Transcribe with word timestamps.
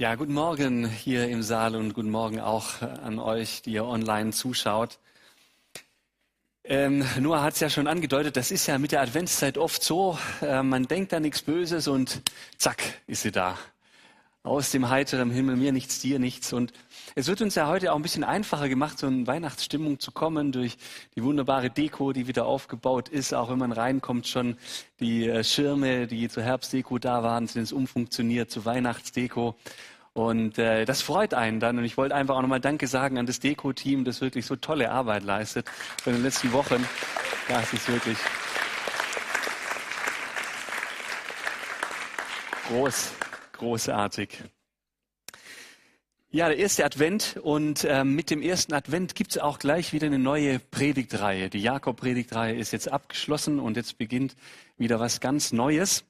Ja, 0.00 0.14
guten 0.14 0.32
Morgen 0.32 0.88
hier 0.88 1.28
im 1.28 1.42
Saal 1.42 1.74
und 1.74 1.92
guten 1.92 2.10
Morgen 2.10 2.38
auch 2.38 2.82
an 2.82 3.18
euch, 3.18 3.62
die 3.62 3.72
ihr 3.72 3.84
online 3.84 4.30
zuschaut. 4.30 5.00
Ähm, 6.62 7.04
Noah 7.18 7.42
hat 7.42 7.54
es 7.54 7.60
ja 7.60 7.68
schon 7.68 7.88
angedeutet, 7.88 8.36
das 8.36 8.52
ist 8.52 8.68
ja 8.68 8.78
mit 8.78 8.92
der 8.92 9.00
Adventszeit 9.00 9.58
oft 9.58 9.82
so, 9.82 10.16
äh, 10.40 10.62
man 10.62 10.86
denkt 10.86 11.12
da 11.12 11.18
nichts 11.18 11.42
Böses 11.42 11.88
und 11.88 12.22
zack, 12.58 12.80
ist 13.08 13.22
sie 13.22 13.32
da. 13.32 13.58
Aus 14.48 14.70
dem 14.70 14.88
heiteren 14.88 15.30
Himmel, 15.30 15.56
mir 15.56 15.72
nichts, 15.72 16.00
dir 16.00 16.18
nichts. 16.18 16.54
Und 16.54 16.72
es 17.14 17.28
wird 17.28 17.42
uns 17.42 17.54
ja 17.54 17.68
heute 17.68 17.92
auch 17.92 17.96
ein 17.96 18.02
bisschen 18.02 18.24
einfacher 18.24 18.70
gemacht, 18.70 18.98
so 18.98 19.06
in 19.06 19.26
Weihnachtsstimmung 19.26 20.00
zu 20.00 20.10
kommen 20.10 20.52
durch 20.52 20.78
die 21.14 21.22
wunderbare 21.22 21.68
Deko, 21.68 22.14
die 22.14 22.28
wieder 22.28 22.46
aufgebaut 22.46 23.10
ist. 23.10 23.34
Auch 23.34 23.50
wenn 23.50 23.58
man 23.58 23.72
reinkommt, 23.72 24.26
schon 24.26 24.56
die 25.00 25.28
äh, 25.28 25.44
Schirme, 25.44 26.06
die 26.06 26.30
zur 26.30 26.44
Herbstdeko 26.44 26.98
da 26.98 27.22
waren, 27.22 27.46
sind 27.46 27.60
jetzt 27.60 27.74
umfunktioniert 27.74 28.50
zu 28.50 28.64
Weihnachtsdeko. 28.64 29.54
Und 30.14 30.56
äh, 30.56 30.86
das 30.86 31.02
freut 31.02 31.34
einen 31.34 31.60
dann. 31.60 31.76
Und 31.76 31.84
ich 31.84 31.98
wollte 31.98 32.14
einfach 32.14 32.34
auch 32.34 32.40
nochmal 32.40 32.60
Danke 32.60 32.86
sagen 32.86 33.18
an 33.18 33.26
das 33.26 33.40
Deko-Team, 33.40 34.06
das 34.06 34.22
wirklich 34.22 34.46
so 34.46 34.56
tolle 34.56 34.90
Arbeit 34.90 35.24
leistet 35.24 35.66
in 36.06 36.14
den 36.14 36.22
letzten 36.22 36.52
Wochen. 36.52 36.82
Das 37.48 37.70
ist 37.74 37.86
wirklich 37.86 38.16
groß, 42.68 43.12
großartig. 43.58 44.42
Ja, 46.30 46.48
der 46.48 46.58
erste 46.58 46.84
Advent 46.84 47.38
und 47.42 47.84
äh, 47.84 48.04
mit 48.04 48.30
dem 48.30 48.42
ersten 48.42 48.74
Advent 48.74 49.14
gibt 49.14 49.30
es 49.30 49.38
auch 49.38 49.58
gleich 49.58 49.92
wieder 49.92 50.06
eine 50.06 50.18
neue 50.18 50.58
Predigtreihe. 50.58 51.48
Die 51.48 51.60
Jakob-Predigtreihe 51.60 52.54
ist 52.54 52.72
jetzt 52.72 52.90
abgeschlossen 52.90 53.58
und 53.58 53.76
jetzt 53.76 53.96
beginnt 53.96 54.36
wieder 54.76 55.00
was 55.00 55.20
ganz 55.20 55.52
Neues. 55.52 56.04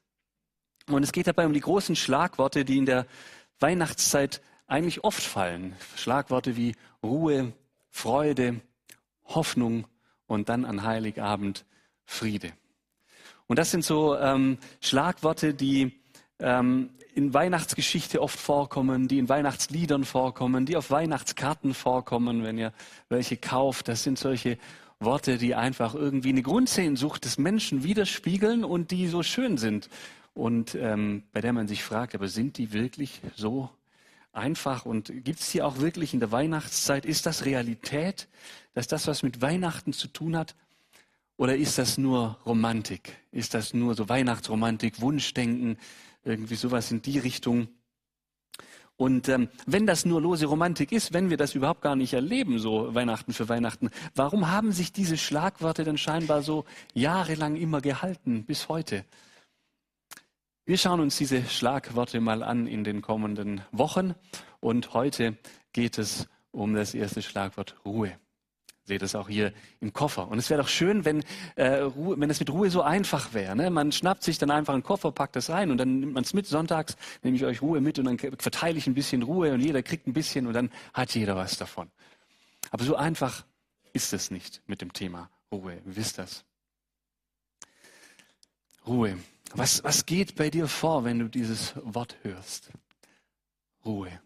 Und 0.89 1.03
es 1.03 1.13
geht 1.13 1.29
dabei 1.29 1.47
um 1.47 1.53
die 1.53 1.61
großen 1.61 1.95
Schlagworte, 1.95 2.65
die 2.65 2.79
in 2.79 2.87
der 2.87 3.07
Weihnachtszeit 3.61 4.41
eigentlich 4.67 5.05
oft 5.05 5.23
fallen. 5.23 5.77
Schlagworte 5.97 6.57
wie 6.57 6.75
Ruhe, 7.03 7.53
Freude, 7.91 8.61
Hoffnung 9.25 9.87
und 10.27 10.49
dann 10.49 10.65
an 10.65 10.83
Heiligabend 10.83 11.65
Friede. 12.05 12.53
Und 13.47 13.59
das 13.59 13.71
sind 13.71 13.85
so 13.85 14.17
ähm, 14.17 14.59
Schlagworte, 14.81 15.55
die 15.55 15.93
ähm, 16.41 16.91
in 17.15 17.35
Weihnachtsgeschichte 17.35 18.23
oft 18.23 18.39
vorkommen, 18.39 19.09
die 19.09 19.19
in 19.19 19.29
Weihnachtsliedern 19.29 20.05
vorkommen, 20.05 20.67
die 20.67 20.77
auf 20.77 20.91
Weihnachtskarten 20.91 21.75
vorkommen, 21.75 22.45
wenn 22.45 22.59
ihr 22.59 22.73
welche 23.09 23.37
kauft. 23.37 23.89
Das 23.89 24.03
sind 24.03 24.19
solche 24.19 24.59
Worte, 25.01 25.39
die 25.39 25.55
einfach 25.55 25.95
irgendwie 25.95 26.31
eine 26.31 26.43
Grundsehnsucht 26.43 27.25
des 27.25 27.39
Menschen 27.39 27.85
widerspiegeln 27.85 28.65
und 28.65 28.91
die 28.91 29.09
so 29.09 29.23
schön 29.23 29.59
sind. 29.59 29.89
Und 30.35 30.75
ähm, 30.75 31.25
bei 31.33 31.41
der 31.41 31.53
man 31.53 31.69
sich 31.69 31.83
fragt, 31.83 32.15
aber 32.15 32.29
sind 32.29 32.59
die 32.59 32.73
wirklich 32.73 33.21
so 33.35 33.71
einfach 34.33 34.87
und 34.87 35.13
gibt 35.25 35.41
es 35.41 35.51
die 35.51 35.63
auch 35.63 35.79
wirklich 35.79 36.15
in 36.15 36.21
der 36.21 36.31
Weihnachtszeit? 36.31 37.05
Ist 37.05 37.27
das 37.27 37.45
Realität, 37.45 38.29
dass 38.75 38.87
das 38.87 39.07
was 39.07 39.23
mit 39.23 39.43
Weihnachten 39.43 39.93
zu 39.93 40.09
tun 40.09 40.37
hat? 40.37 40.55
Oder 41.39 41.57
ist 41.57 41.79
das 41.79 41.97
nur 41.97 42.37
Romantik? 42.45 43.17
Ist 43.33 43.55
das 43.55 43.73
nur 43.73 43.95
so 43.95 44.11
Weihnachtsromantik, 44.11 45.01
Wunschdenken? 45.01 45.79
irgendwie 46.29 46.55
sowas 46.55 46.91
in 46.91 47.03
die 47.03 47.19
Richtung. 47.19 47.69
Und 48.97 49.29
ähm, 49.29 49.49
wenn 49.67 49.87
das 49.87 50.05
nur 50.05 50.21
lose 50.21 50.47
Romantik 50.47 50.91
ist, 50.91 51.13
wenn 51.13 51.31
wir 51.31 51.37
das 51.37 51.55
überhaupt 51.55 51.83
gar 51.83 51.95
nicht 51.95 52.13
erleben, 52.13 52.59
so 52.59 52.95
Weihnachten 52.95 53.33
für 53.33 53.49
Weihnachten, 53.49 53.91
warum 54.15 54.51
haben 54.51 54.73
sich 54.73 54.93
diese 54.93 55.17
Schlagworte 55.17 55.85
dann 55.85 55.99
scheinbar 55.99 56.43
so 56.43 56.65
jahrelang 56.95 57.55
immer 57.57 57.81
gehalten 57.81 58.45
bis 58.45 58.69
heute? 58.69 59.05
Wir 60.65 60.79
schauen 60.79 61.01
uns 61.01 61.17
diese 61.17 61.45
Schlagworte 61.45 62.21
mal 62.21 62.43
an 62.43 62.67
in 62.67 62.83
den 62.83 63.01
kommenden 63.01 63.63
Wochen 63.71 64.15
und 64.61 64.93
heute 64.95 65.39
geht 65.73 65.97
es 65.97 66.29
um 66.51 66.75
das 66.75 66.93
erste 66.93 67.23
Schlagwort 67.23 67.77
Ruhe 67.85 68.19
sehe 68.89 68.99
das 68.99 69.15
auch 69.15 69.29
hier 69.29 69.53
im 69.81 69.93
Koffer. 69.93 70.29
Und 70.29 70.39
es 70.39 70.51
wäre 70.51 70.61
doch 70.63 70.69
schön, 70.69 71.05
wenn, 71.05 71.23
äh, 71.55 71.77
Ruhe, 71.77 72.19
wenn 72.19 72.31
es 72.31 72.41
mit 72.41 72.51
Ruhe 72.51 72.71
so 72.71 72.83
einfach 72.83 73.35
wäre. 73.35 73.55
Ne? 73.55 73.71
Man 73.71 73.93
schnappt 73.93 74.25
sich 74.25 74.39
dann 74.39 74.51
einfach 74.51 74.75
einen 74.75 74.83
Koffer, 74.83 75.13
packt 75.13 75.37
das 75.37 75.51
rein 75.51 75.71
und 75.71 75.79
dann 75.79 76.01
nimmt 76.01 76.15
man 76.15 76.25
es 76.25 76.35
mit. 76.35 76.47
Sonntags 76.47 76.97
nehme 77.23 77.37
ich 77.37 77.45
euch 77.45 77.63
Ruhe 77.63 77.81
mit 77.81 77.99
und 77.99 78.07
dann 78.07 78.19
verteile 78.19 78.79
ich 78.79 78.87
ein 78.87 78.95
bisschen 78.95 79.23
Ruhe 79.23 79.53
und 79.53 79.61
jeder 79.61 79.83
kriegt 79.83 80.07
ein 80.07 80.15
bisschen 80.15 80.47
und 80.47 80.55
dann 80.55 80.71
hat 80.95 81.15
jeder 81.15 81.37
was 81.37 81.59
davon. 81.59 81.91
Aber 82.71 82.83
so 82.83 82.97
einfach 82.97 83.45
ist 83.93 84.13
es 84.13 84.31
nicht 84.31 84.63
mit 84.67 84.81
dem 84.81 84.93
Thema 84.93 85.31
Ruhe. 85.53 85.75
Ihr 85.87 85.97
wisst 85.97 86.19
das. 86.19 86.45
Ruhe. 88.87 89.19
Was, 89.53 89.85
was 89.85 90.07
geht 90.07 90.35
bei 90.35 90.51
dir 90.51 90.67
vor, 90.67 91.05
wenn 91.05 91.19
du 91.19 91.29
dieses 91.29 91.75
Wort 91.83 92.17
hörst? 92.23 92.71
Ruhe. 93.85 94.21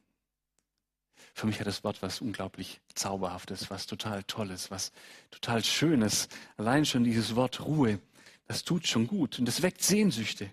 Für 1.32 1.46
mich 1.46 1.58
hat 1.58 1.66
das 1.66 1.82
Wort 1.82 2.02
was 2.02 2.20
unglaublich 2.20 2.80
Zauberhaftes, 2.94 3.70
was 3.70 3.86
total 3.86 4.22
Tolles, 4.24 4.70
was 4.70 4.92
total 5.30 5.64
Schönes. 5.64 6.28
Allein 6.56 6.84
schon 6.84 7.04
dieses 7.04 7.36
Wort 7.36 7.64
Ruhe, 7.64 8.00
das 8.46 8.64
tut 8.64 8.86
schon 8.86 9.06
gut 9.06 9.38
und 9.38 9.46
das 9.46 9.62
weckt 9.62 9.82
Sehnsüchte. 9.82 10.50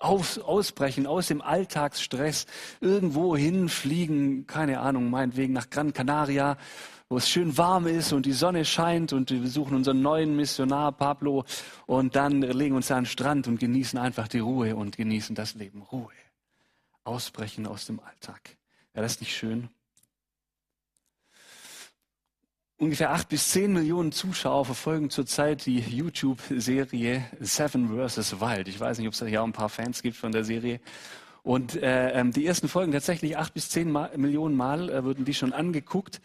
Aus, 0.00 0.38
ausbrechen 0.38 1.06
aus 1.06 1.26
dem 1.26 1.40
Alltagsstress, 1.40 2.46
irgendwo 2.80 3.36
hinfliegen, 3.36 4.46
keine 4.46 4.78
Ahnung, 4.80 5.10
meinetwegen 5.10 5.52
nach 5.52 5.70
Gran 5.70 5.92
Canaria, 5.92 6.56
wo 7.08 7.16
es 7.16 7.28
schön 7.28 7.56
warm 7.56 7.86
ist 7.86 8.12
und 8.12 8.26
die 8.26 8.32
Sonne 8.32 8.64
scheint 8.64 9.12
und 9.12 9.30
wir 9.30 9.40
besuchen 9.40 9.74
unseren 9.74 10.02
neuen 10.02 10.36
Missionar 10.36 10.92
Pablo 10.92 11.44
und 11.86 12.14
dann 12.14 12.42
legen 12.42 12.76
uns 12.76 12.90
an 12.90 13.04
den 13.04 13.06
Strand 13.06 13.48
und 13.48 13.58
genießen 13.58 13.98
einfach 13.98 14.28
die 14.28 14.38
Ruhe 14.40 14.76
und 14.76 14.96
genießen 14.96 15.34
das 15.34 15.54
Leben. 15.54 15.82
Ruhe. 15.82 16.12
Ausbrechen 17.04 17.66
aus 17.66 17.86
dem 17.86 17.98
Alltag. 18.00 18.56
Wäre 18.92 19.04
das 19.04 19.20
nicht 19.20 19.34
schön? 19.34 19.70
Ungefähr 22.80 23.10
acht 23.10 23.28
bis 23.28 23.50
zehn 23.50 23.72
Millionen 23.72 24.12
Zuschauer 24.12 24.64
verfolgen 24.64 25.10
zurzeit 25.10 25.66
die 25.66 25.80
YouTube-Serie 25.80 27.24
Seven 27.40 27.88
vs. 27.88 28.40
Wild. 28.40 28.68
Ich 28.68 28.78
weiß 28.78 28.98
nicht, 28.98 29.08
ob 29.08 29.14
es 29.14 29.18
da 29.18 29.26
hier 29.26 29.42
auch 29.42 29.46
ein 29.46 29.52
paar 29.52 29.68
Fans 29.68 30.00
gibt 30.00 30.16
von 30.16 30.30
der 30.30 30.44
Serie. 30.44 30.78
Und 31.42 31.74
äh, 31.74 32.12
ähm, 32.12 32.32
die 32.32 32.46
ersten 32.46 32.68
Folgen 32.68 32.92
tatsächlich 32.92 33.36
acht 33.36 33.52
bis 33.52 33.68
zehn 33.68 33.90
Mal, 33.90 34.16
Millionen 34.16 34.56
Mal 34.56 34.90
äh, 34.90 35.02
wurden 35.02 35.24
die 35.24 35.34
schon 35.34 35.52
angeguckt. 35.52 36.20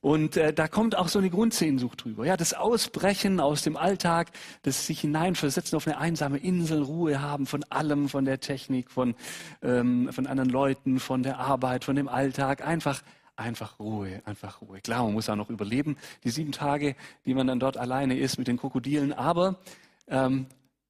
Und 0.00 0.36
äh, 0.36 0.52
da 0.52 0.68
kommt 0.68 0.96
auch 0.96 1.08
so 1.08 1.18
eine 1.18 1.30
Grundsehnsucht 1.30 2.04
drüber. 2.04 2.24
Ja, 2.24 2.36
das 2.36 2.54
Ausbrechen 2.54 3.40
aus 3.40 3.62
dem 3.62 3.76
Alltag, 3.76 4.30
das 4.62 4.86
sich 4.86 5.00
hineinversetzen 5.00 5.74
auf 5.74 5.88
eine 5.88 5.98
einsame 5.98 6.38
Insel, 6.38 6.80
Ruhe 6.80 7.20
haben 7.20 7.44
von 7.44 7.64
allem, 7.70 8.08
von 8.08 8.24
der 8.24 8.38
Technik, 8.38 8.92
von, 8.92 9.16
ähm, 9.62 10.12
von 10.12 10.28
anderen 10.28 10.50
Leuten, 10.50 11.00
von 11.00 11.24
der 11.24 11.40
Arbeit, 11.40 11.82
von 11.82 11.96
dem 11.96 12.06
Alltag. 12.06 12.64
Einfach 12.64 13.02
Einfach 13.38 13.78
Ruhe, 13.78 14.20
einfach 14.24 14.62
Ruhe. 14.62 14.80
Klar, 14.80 15.04
man 15.04 15.12
muss 15.12 15.28
auch 15.28 15.36
noch 15.36 15.48
überleben, 15.48 15.96
die 16.24 16.30
sieben 16.30 16.50
Tage, 16.50 16.96
die 17.24 17.34
man 17.34 17.46
dann 17.46 17.60
dort 17.60 17.76
alleine 17.76 18.18
ist 18.18 18.36
mit 18.36 18.48
den 18.48 18.56
Krokodilen, 18.56 19.12
aber 19.12 19.60
ähm, 20.08 20.46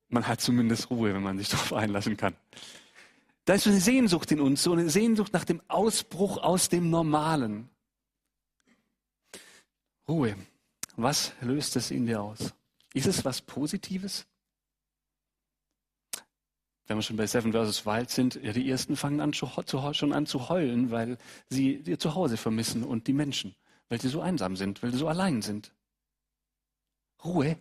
man 0.08 0.26
hat 0.26 0.40
zumindest 0.40 0.88
Ruhe, 0.88 1.12
wenn 1.12 1.22
man 1.22 1.36
sich 1.36 1.48
darauf 1.50 1.74
einlassen 1.74 2.16
kann. 2.16 2.34
Da 3.44 3.52
ist 3.52 3.64
so 3.64 3.70
eine 3.70 3.80
Sehnsucht 3.80 4.32
in 4.32 4.40
uns, 4.40 4.62
so 4.62 4.72
eine 4.72 4.88
Sehnsucht 4.88 5.34
nach 5.34 5.44
dem 5.44 5.60
Ausbruch 5.68 6.38
aus 6.38 6.70
dem 6.70 6.88
Normalen. 6.88 7.68
Ruhe. 10.08 10.34
Was 10.96 11.34
löst 11.42 11.76
es 11.76 11.90
in 11.90 12.06
dir 12.06 12.22
aus? 12.22 12.54
Ist 12.94 13.06
es 13.06 13.26
was 13.26 13.42
Positives? 13.42 14.24
Wenn 16.88 16.96
wir 16.96 17.02
schon 17.02 17.16
bei 17.16 17.26
Seven 17.26 17.52
vs. 17.52 17.84
Wild 17.84 18.10
sind, 18.10 18.40
ja, 18.42 18.52
die 18.52 18.68
ersten 18.68 18.96
fangen 18.96 19.20
an, 19.20 19.34
schon 19.34 20.12
an 20.12 20.26
zu 20.26 20.48
heulen, 20.48 20.90
weil 20.90 21.18
sie 21.48 21.74
ihr 21.74 21.98
Zuhause 21.98 22.38
vermissen 22.38 22.82
und 22.82 23.06
die 23.06 23.12
Menschen, 23.12 23.54
weil 23.90 24.00
sie 24.00 24.08
so 24.08 24.22
einsam 24.22 24.56
sind, 24.56 24.82
weil 24.82 24.90
sie 24.90 24.98
so 24.98 25.06
allein 25.06 25.42
sind. 25.42 25.72
Ruhe 27.22 27.58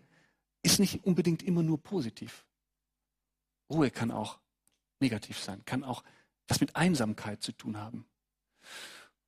ist 0.63 0.79
nicht 0.79 1.03
unbedingt 1.03 1.43
immer 1.43 1.61
nur 1.61 1.81
positiv. 1.81 2.45
Ruhe 3.69 3.91
kann 3.91 4.11
auch 4.11 4.39
negativ 5.01 5.39
sein, 5.39 5.61
kann 5.65 5.83
auch 5.83 6.03
was 6.47 6.61
mit 6.61 6.77
Einsamkeit 6.77 7.43
zu 7.43 7.51
tun 7.51 7.77
haben. 7.77 8.05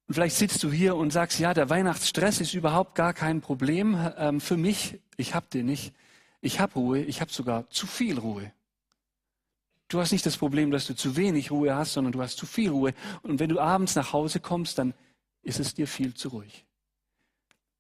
Und 0.08 0.14
vielleicht 0.16 0.38
sitzt 0.38 0.64
du 0.64 0.72
hier 0.72 0.96
und 0.96 1.12
sagst, 1.12 1.40
ja, 1.40 1.54
der 1.54 1.70
Weihnachtsstress 1.70 2.40
ist 2.40 2.54
überhaupt 2.54 2.96
gar 2.96 3.14
kein 3.14 3.42
Problem 3.42 3.98
ähm, 4.18 4.40
für 4.40 4.58
mich. 4.58 5.00
Ich 5.18 5.36
habe 5.36 5.46
den 5.54 5.66
nicht. 5.66 5.94
Ich 6.42 6.62
habe 6.62 6.74
Ruhe, 6.76 7.02
ich 7.02 7.20
habe 7.20 7.32
sogar 7.32 7.70
zu 7.70 7.86
viel 7.86 8.18
Ruhe. 8.18 8.54
Du 9.90 10.00
hast 10.00 10.12
nicht 10.12 10.26
das 10.26 10.38
Problem, 10.38 10.70
dass 10.70 10.86
du 10.86 10.96
zu 10.96 11.16
wenig 11.16 11.50
Ruhe 11.50 11.76
hast, 11.76 11.94
sondern 11.94 12.14
du 12.14 12.22
hast 12.22 12.38
zu 12.38 12.46
viel 12.46 12.70
Ruhe. 12.70 12.94
Und 13.24 13.40
wenn 13.40 13.50
du 13.50 13.60
abends 13.60 13.96
nach 13.96 14.14
Hause 14.14 14.40
kommst, 14.40 14.78
dann 14.78 14.94
ist 15.42 15.60
es 15.60 15.74
dir 15.74 15.88
viel 15.88 16.14
zu 16.14 16.30
ruhig. 16.30 16.66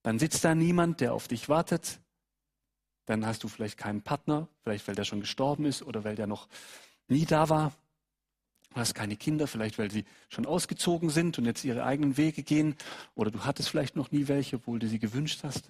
Dann 0.02 0.18
sitzt 0.18 0.44
da 0.44 0.56
niemand, 0.56 1.02
der 1.02 1.14
auf 1.14 1.28
dich 1.28 1.50
wartet. 1.50 2.00
Dann 3.06 3.26
hast 3.26 3.44
du 3.44 3.48
vielleicht 3.48 3.78
keinen 3.78 4.02
Partner, 4.02 4.48
vielleicht 4.64 4.88
weil 4.88 4.96
der 4.96 5.04
schon 5.04 5.22
gestorben 5.22 5.66
ist 5.66 5.84
oder 5.84 6.04
weil 6.04 6.16
der 6.16 6.26
noch 6.26 6.48
nie 7.08 7.26
da 7.26 7.48
war. 7.48 7.74
Du 8.74 8.78
hast 8.78 8.96
keine 8.96 9.16
Kinder, 9.16 9.46
vielleicht 9.46 9.78
weil 9.78 9.92
sie 9.92 10.06
schon 10.30 10.48
ausgezogen 10.48 11.12
sind 11.12 11.38
und 11.38 11.46
jetzt 11.46 11.64
ihre 11.64 11.84
eigenen 11.84 12.18
Wege 12.18 12.42
gehen. 12.42 12.76
Oder 13.14 13.30
du 13.30 13.46
hattest 13.46 13.70
vielleicht 13.70 13.96
noch 13.96 14.12
nie 14.12 14.28
welche, 14.28 14.56
obwohl 14.56 14.80
du 14.80 14.88
sie 14.88 15.00
gewünscht 15.00 15.42
hast. 15.44 15.70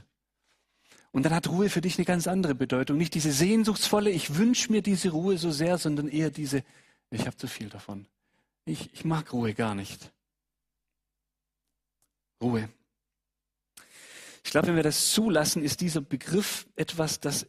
Und 1.12 1.24
dann 1.24 1.34
hat 1.34 1.50
Ruhe 1.50 1.70
für 1.70 1.82
dich 1.82 1.98
eine 1.98 2.06
ganz 2.06 2.28
andere 2.28 2.54
Bedeutung. 2.54 2.98
Nicht 2.98 3.16
diese 3.16 3.32
sehnsuchtsvolle, 3.32 4.12
ich 4.12 4.36
wünsche 4.36 4.72
mir 4.72 4.82
diese 4.82 5.10
Ruhe 5.10 5.38
so 5.38 5.52
sehr, 5.52 5.78
sondern 5.78 6.08
eher 6.08 6.30
diese, 6.30 6.64
ich 7.10 7.26
habe 7.26 7.36
zu 7.36 7.48
viel 7.48 7.70
davon. 7.70 8.08
Ich, 8.66 8.94
ich 8.94 9.06
mag 9.06 9.34
Ruhe 9.34 9.54
gar 9.54 9.74
nicht. 9.74 10.12
Ruhe. 12.42 12.70
Ich 14.44 14.52
glaube, 14.52 14.68
wenn 14.68 14.76
wir 14.76 14.84
das 14.84 15.12
zulassen, 15.12 15.64
ist 15.64 15.82
dieser 15.82 16.02
Begriff 16.02 16.68
etwas, 16.76 17.20
das 17.20 17.48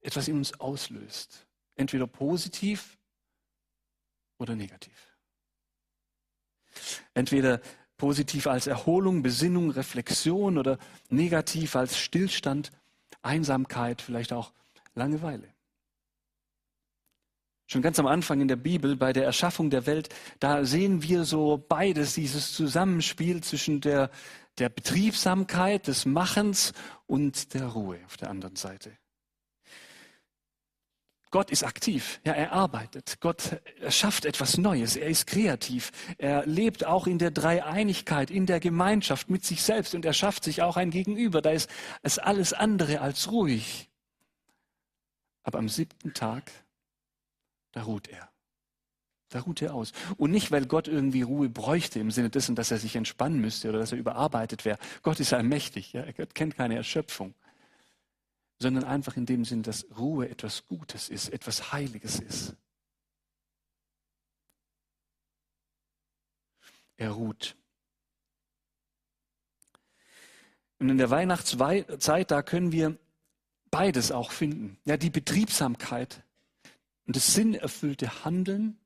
etwas 0.00 0.28
in 0.28 0.36
uns 0.36 0.58
auslöst. 0.60 1.46
Entweder 1.74 2.06
positiv 2.06 2.98
oder 4.38 4.54
negativ. 4.54 5.16
Entweder 7.14 7.60
positiv 7.96 8.46
als 8.46 8.66
Erholung, 8.66 9.22
Besinnung, 9.22 9.70
Reflexion 9.70 10.58
oder 10.58 10.78
negativ 11.08 11.76
als 11.76 11.98
Stillstand, 11.98 12.72
Einsamkeit, 13.22 14.02
vielleicht 14.02 14.32
auch 14.32 14.52
Langeweile. 14.94 15.48
Schon 17.66 17.80
ganz 17.80 17.98
am 17.98 18.06
Anfang 18.06 18.40
in 18.42 18.48
der 18.48 18.56
Bibel, 18.56 18.96
bei 18.96 19.14
der 19.14 19.24
Erschaffung 19.24 19.70
der 19.70 19.86
Welt, 19.86 20.10
da 20.40 20.64
sehen 20.64 21.02
wir 21.02 21.24
so 21.24 21.56
beides, 21.56 22.14
dieses 22.14 22.52
Zusammenspiel 22.52 23.42
zwischen 23.42 23.80
der, 23.80 24.10
der 24.58 24.68
Betriebsamkeit, 24.68 25.86
des 25.86 26.04
Machens 26.04 26.74
und 27.06 27.54
der 27.54 27.68
Ruhe 27.68 27.98
auf 28.04 28.18
der 28.18 28.28
anderen 28.28 28.56
Seite. 28.56 28.98
Gott 31.32 31.50
ist 31.50 31.64
aktiv, 31.64 32.20
ja, 32.24 32.34
er 32.34 32.52
arbeitet. 32.52 33.16
Gott 33.20 33.58
schafft 33.88 34.26
etwas 34.26 34.58
Neues, 34.58 34.96
er 34.96 35.08
ist 35.08 35.26
kreativ. 35.26 35.90
Er 36.18 36.46
lebt 36.46 36.84
auch 36.84 37.06
in 37.06 37.18
der 37.18 37.30
Dreieinigkeit, 37.30 38.30
in 38.30 38.44
der 38.44 38.60
Gemeinschaft 38.60 39.30
mit 39.30 39.42
sich 39.42 39.62
selbst 39.62 39.94
und 39.94 40.04
er 40.04 40.12
schafft 40.12 40.44
sich 40.44 40.60
auch 40.60 40.76
ein 40.76 40.90
Gegenüber. 40.90 41.40
Da 41.40 41.50
ist 41.50 41.70
es 42.02 42.18
alles 42.18 42.52
andere 42.52 43.00
als 43.00 43.32
ruhig. 43.32 43.90
Aber 45.42 45.58
am 45.58 45.70
siebten 45.70 46.12
Tag, 46.12 46.52
da 47.72 47.82
ruht 47.82 48.08
er. 48.08 48.28
Da 49.30 49.40
ruht 49.40 49.62
er 49.62 49.72
aus. 49.74 49.92
Und 50.18 50.32
nicht, 50.32 50.50
weil 50.50 50.66
Gott 50.66 50.86
irgendwie 50.86 51.22
Ruhe 51.22 51.48
bräuchte 51.48 51.98
im 51.98 52.10
Sinne 52.10 52.28
dessen, 52.28 52.54
dass 52.56 52.70
er 52.70 52.76
sich 52.76 52.94
entspannen 52.94 53.40
müsste 53.40 53.70
oder 53.70 53.78
dass 53.78 53.92
er 53.92 53.98
überarbeitet 53.98 54.66
wäre. 54.66 54.76
Gott 55.00 55.18
ist 55.18 55.32
allmächtig, 55.32 55.94
ja, 55.94 56.02
er 56.02 56.12
kennt 56.26 56.56
keine 56.56 56.76
Erschöpfung 56.76 57.34
sondern 58.62 58.84
einfach 58.84 59.16
in 59.16 59.26
dem 59.26 59.44
Sinn, 59.44 59.62
dass 59.62 59.86
Ruhe 59.98 60.28
etwas 60.28 60.66
Gutes 60.66 61.08
ist, 61.08 61.28
etwas 61.28 61.72
Heiliges 61.72 62.20
ist. 62.20 62.56
Er 66.96 67.10
ruht. 67.10 67.56
Und 70.78 70.88
in 70.88 70.98
der 70.98 71.10
Weihnachtszeit, 71.10 72.30
da 72.30 72.42
können 72.42 72.72
wir 72.72 72.96
beides 73.70 74.12
auch 74.12 74.30
finden. 74.30 74.78
Ja, 74.84 74.96
die 74.96 75.10
Betriebsamkeit 75.10 76.22
und 77.06 77.16
das 77.16 77.34
sinnerfüllte 77.34 78.24
Handeln, 78.24 78.78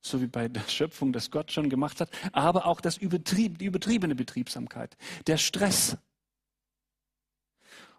so 0.00 0.20
wie 0.20 0.26
bei 0.26 0.48
der 0.48 0.68
Schöpfung, 0.68 1.12
das 1.12 1.30
Gott 1.30 1.52
schon 1.52 1.70
gemacht 1.70 2.00
hat, 2.00 2.10
aber 2.32 2.66
auch 2.66 2.80
das 2.80 2.96
Übertrieb, 2.96 3.58
die 3.58 3.66
übertriebene 3.66 4.16
Betriebsamkeit, 4.16 4.96
der 5.28 5.36
Stress, 5.36 5.96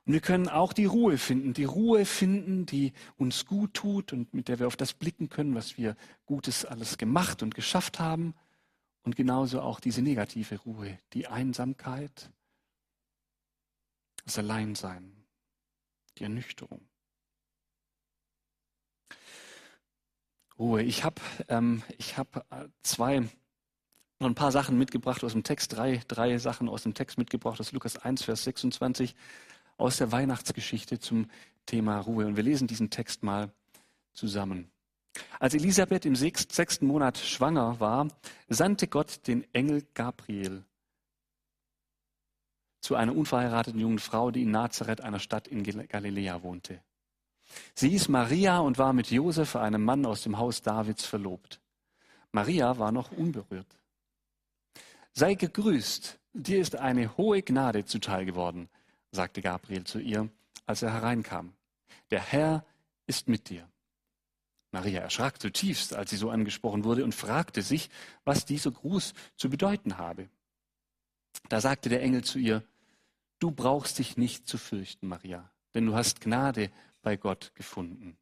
und 0.06 0.14
wir 0.14 0.20
können 0.20 0.50
auch 0.50 0.74
die 0.74 0.86
Ruhe 0.86 1.18
finden, 1.18 1.54
die 1.54 1.64
Ruhe 1.64 2.06
finden, 2.06 2.66
die 2.66 2.92
uns 3.18 3.46
gut 3.46 3.74
tut 3.74 4.12
und 4.12 4.34
mit 4.34 4.50
der 4.50 4.60
wir 4.60 4.68
auf 4.68 4.76
das 4.76 4.94
blicken 4.94 5.30
können, 5.30 5.56
was 5.56 5.78
wir 5.78 5.96
Gutes 6.26 6.66
alles 6.66 6.98
gemacht 6.98 7.42
und 7.42 7.56
geschafft 7.56 8.00
haben. 8.00 8.36
Und 9.04 9.16
genauso 9.16 9.62
auch 9.62 9.80
diese 9.80 10.02
negative 10.02 10.60
Ruhe, 10.60 11.00
die 11.14 11.28
Einsamkeit, 11.28 12.32
das 14.26 14.38
Alleinsein, 14.38 15.26
die 16.18 16.24
Ernüchterung. 16.24 16.82
Ruhe. 20.60 20.84
Ich 20.84 21.04
habe 21.04 21.22
ähm, 21.48 21.82
hab 22.16 22.46
äh, 22.52 22.68
zwei, 22.84 23.22
noch 24.20 24.28
ein 24.28 24.36
paar 24.36 24.52
Sachen 24.52 24.78
mitgebracht 24.78 25.24
aus 25.24 25.32
dem 25.32 25.44
Text, 25.44 25.76
drei, 25.76 26.02
drei 26.08 26.38
Sachen 26.38 26.70
aus 26.70 26.84
dem 26.84 26.94
Text 26.94 27.18
mitgebracht, 27.18 27.60
aus 27.60 27.72
Lukas 27.72 27.98
1, 27.98 28.24
Vers 28.24 28.44
26 28.44 29.16
aus 29.78 29.98
der 29.98 30.12
Weihnachtsgeschichte 30.12 31.00
zum 31.00 31.28
Thema 31.66 32.00
Ruhe. 32.00 32.26
Und 32.26 32.36
wir 32.36 32.44
lesen 32.44 32.68
diesen 32.68 32.90
Text 32.90 33.24
mal 33.24 33.52
zusammen. 34.14 34.70
Als 35.40 35.54
Elisabeth 35.54 36.06
im 36.06 36.16
sechsten 36.16 36.88
Monat 36.88 37.18
schwanger 37.18 37.80
war, 37.80 38.08
sandte 38.50 38.88
Gott 38.88 39.28
den 39.28 39.46
Engel 39.54 39.86
Gabriel 39.94 40.64
zu 42.82 42.96
einer 42.96 43.16
unverheirateten 43.16 43.80
jungen 43.80 44.00
Frau, 44.00 44.32
die 44.32 44.42
in 44.42 44.52
Nazareth, 44.52 45.02
einer 45.02 45.20
Stadt 45.20 45.48
in 45.48 45.64
Galiläa, 45.64 46.44
wohnte. 46.44 46.82
Sie 47.76 47.90
hieß 47.90 48.10
Maria 48.10 48.60
und 48.60 48.78
war 48.78 48.94
mit 48.94 49.12
Josef, 49.12 49.56
einem 49.56 49.84
Mann 49.84 50.06
aus 50.06 50.24
dem 50.24 50.38
Haus 50.38 50.62
Davids, 50.62 51.06
verlobt. 51.06 51.62
Maria 52.32 52.80
war 52.80 52.92
noch 52.92 53.12
unberührt. 53.12 53.78
Sei 55.14 55.36
gegrüßt, 55.36 56.20
dir 56.34 56.60
ist 56.60 56.76
eine 56.76 57.16
hohe 57.16 57.44
Gnade 57.44 57.86
zuteil 57.86 58.26
geworden 58.26 58.70
sagte 59.14 59.42
Gabriel 59.42 59.84
zu 59.86 60.00
ihr, 60.00 60.30
als 60.66 60.82
er 60.82 60.92
hereinkam. 60.92 61.54
Der 62.10 62.20
Herr 62.20 62.66
ist 63.06 63.30
mit 63.30 63.50
dir. 63.50 63.70
Maria 64.72 65.02
erschrak 65.02 65.40
zutiefst, 65.40 65.94
als 65.94 66.10
sie 66.10 66.18
so 66.18 66.32
angesprochen 66.32 66.84
wurde, 66.84 67.04
und 67.04 67.14
fragte 67.14 67.62
sich, 67.62 67.90
was 68.26 68.46
dieser 68.46 68.72
Gruß 68.72 69.14
zu 69.36 69.50
bedeuten 69.50 69.98
habe. 69.98 70.30
Da 71.48 71.62
sagte 71.62 71.90
der 71.90 72.02
Engel 72.02 72.24
zu 72.24 72.40
ihr, 72.40 72.64
Du 73.40 73.52
brauchst 73.52 74.00
dich 74.00 74.16
nicht 74.16 74.48
zu 74.48 74.58
fürchten, 74.58 75.08
Maria, 75.08 75.52
denn 75.74 75.86
du 75.86 75.96
hast 75.96 76.22
Gnade 76.22 76.72
bei 77.02 77.18
Gott 77.18 77.52
gefunden. 77.56 78.18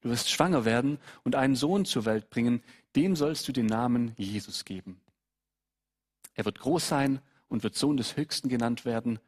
Du 0.00 0.08
wirst 0.08 0.30
schwanger 0.30 0.64
werden 0.64 0.98
und 1.24 1.34
einen 1.34 1.56
Sohn 1.56 1.84
zur 1.84 2.04
Welt 2.06 2.30
bringen, 2.30 2.62
dem 2.96 3.16
sollst 3.16 3.46
du 3.46 3.52
den 3.52 3.66
Namen 3.66 4.14
Jesus 4.16 4.64
geben. 4.64 5.00
Er 6.34 6.46
wird 6.46 6.58
groß 6.58 6.88
sein 6.88 7.20
und 7.48 7.64
wird 7.64 7.74
Sohn 7.74 7.96
des 7.98 8.16
Höchsten 8.16 8.48
genannt 8.48 8.86
werden, 8.86 9.20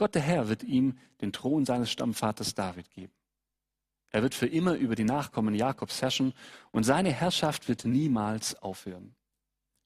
Gott 0.00 0.14
der 0.14 0.22
Herr 0.22 0.48
wird 0.48 0.62
ihm 0.62 0.96
den 1.20 1.30
Thron 1.30 1.66
seines 1.66 1.90
Stammvaters 1.90 2.54
David 2.54 2.88
geben. 2.88 3.12
Er 4.10 4.22
wird 4.22 4.34
für 4.34 4.46
immer 4.46 4.72
über 4.72 4.94
die 4.94 5.04
Nachkommen 5.04 5.54
Jakobs 5.54 6.00
herrschen 6.00 6.32
und 6.70 6.84
seine 6.84 7.12
Herrschaft 7.12 7.68
wird 7.68 7.84
niemals 7.84 8.54
aufhören. 8.62 9.14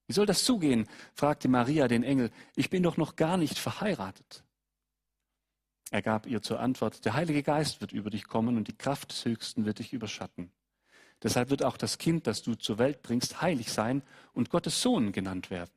Wie 0.06 0.12
soll 0.12 0.24
das 0.24 0.44
zugehen? 0.44 0.86
fragte 1.14 1.48
Maria 1.48 1.88
den 1.88 2.04
Engel. 2.04 2.30
Ich 2.54 2.70
bin 2.70 2.84
doch 2.84 2.96
noch 2.96 3.16
gar 3.16 3.36
nicht 3.36 3.58
verheiratet. 3.58 4.44
Er 5.90 6.00
gab 6.00 6.26
ihr 6.26 6.42
zur 6.42 6.60
Antwort, 6.60 7.04
der 7.04 7.14
Heilige 7.14 7.42
Geist 7.42 7.80
wird 7.80 7.90
über 7.90 8.10
dich 8.10 8.28
kommen 8.28 8.56
und 8.56 8.68
die 8.68 8.78
Kraft 8.78 9.10
des 9.10 9.24
Höchsten 9.24 9.64
wird 9.64 9.80
dich 9.80 9.92
überschatten. 9.92 10.52
Deshalb 11.24 11.50
wird 11.50 11.64
auch 11.64 11.76
das 11.76 11.98
Kind, 11.98 12.28
das 12.28 12.40
du 12.40 12.54
zur 12.54 12.78
Welt 12.78 13.02
bringst, 13.02 13.42
heilig 13.42 13.72
sein 13.72 14.04
und 14.32 14.48
Gottes 14.48 14.80
Sohn 14.80 15.10
genannt 15.10 15.50
werden. 15.50 15.72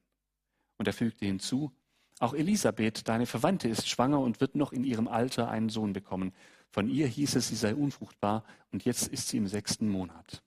Und 0.77 0.85
er 0.87 0.93
fügte 0.93 1.25
hinzu, 1.25 1.71
auch 2.19 2.33
Elisabeth, 2.33 3.07
deine 3.07 3.25
Verwandte, 3.25 3.67
ist 3.67 3.87
schwanger 3.87 4.19
und 4.19 4.41
wird 4.41 4.55
noch 4.55 4.71
in 4.71 4.83
ihrem 4.83 5.07
Alter 5.07 5.49
einen 5.49 5.69
Sohn 5.69 5.93
bekommen. 5.93 6.33
Von 6.69 6.89
ihr 6.89 7.07
hieß 7.07 7.35
es, 7.35 7.47
sie 7.47 7.55
sei 7.55 7.75
unfruchtbar 7.75 8.43
und 8.71 8.85
jetzt 8.85 9.07
ist 9.07 9.29
sie 9.29 9.37
im 9.37 9.47
sechsten 9.47 9.89
Monat. 9.89 10.43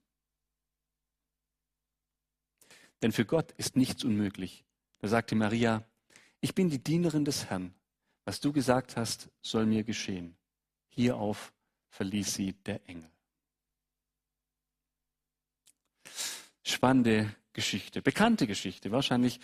Denn 3.03 3.13
für 3.13 3.25
Gott 3.25 3.53
ist 3.53 3.77
nichts 3.77 4.05
unmöglich. 4.05 4.65
Da 4.99 5.09
sagte 5.09 5.35
Maria, 5.35 5.85
ich 6.41 6.55
bin 6.55 6.69
die 6.69 6.83
Dienerin 6.83 7.25
des 7.25 7.47
Herrn. 7.47 7.75
Was 8.25 8.41
du 8.41 8.53
gesagt 8.53 8.97
hast, 8.97 9.31
soll 9.41 9.65
mir 9.65 9.85
geschehen. 9.85 10.37
Hierauf 10.89 11.53
verließ 11.89 12.35
sie 12.35 12.53
der 12.53 12.87
Engel. 12.89 13.11
Spannende 16.63 17.35
Geschichte, 17.53 18.03
bekannte 18.03 18.47
Geschichte, 18.47 18.91
wahrscheinlich 18.93 19.41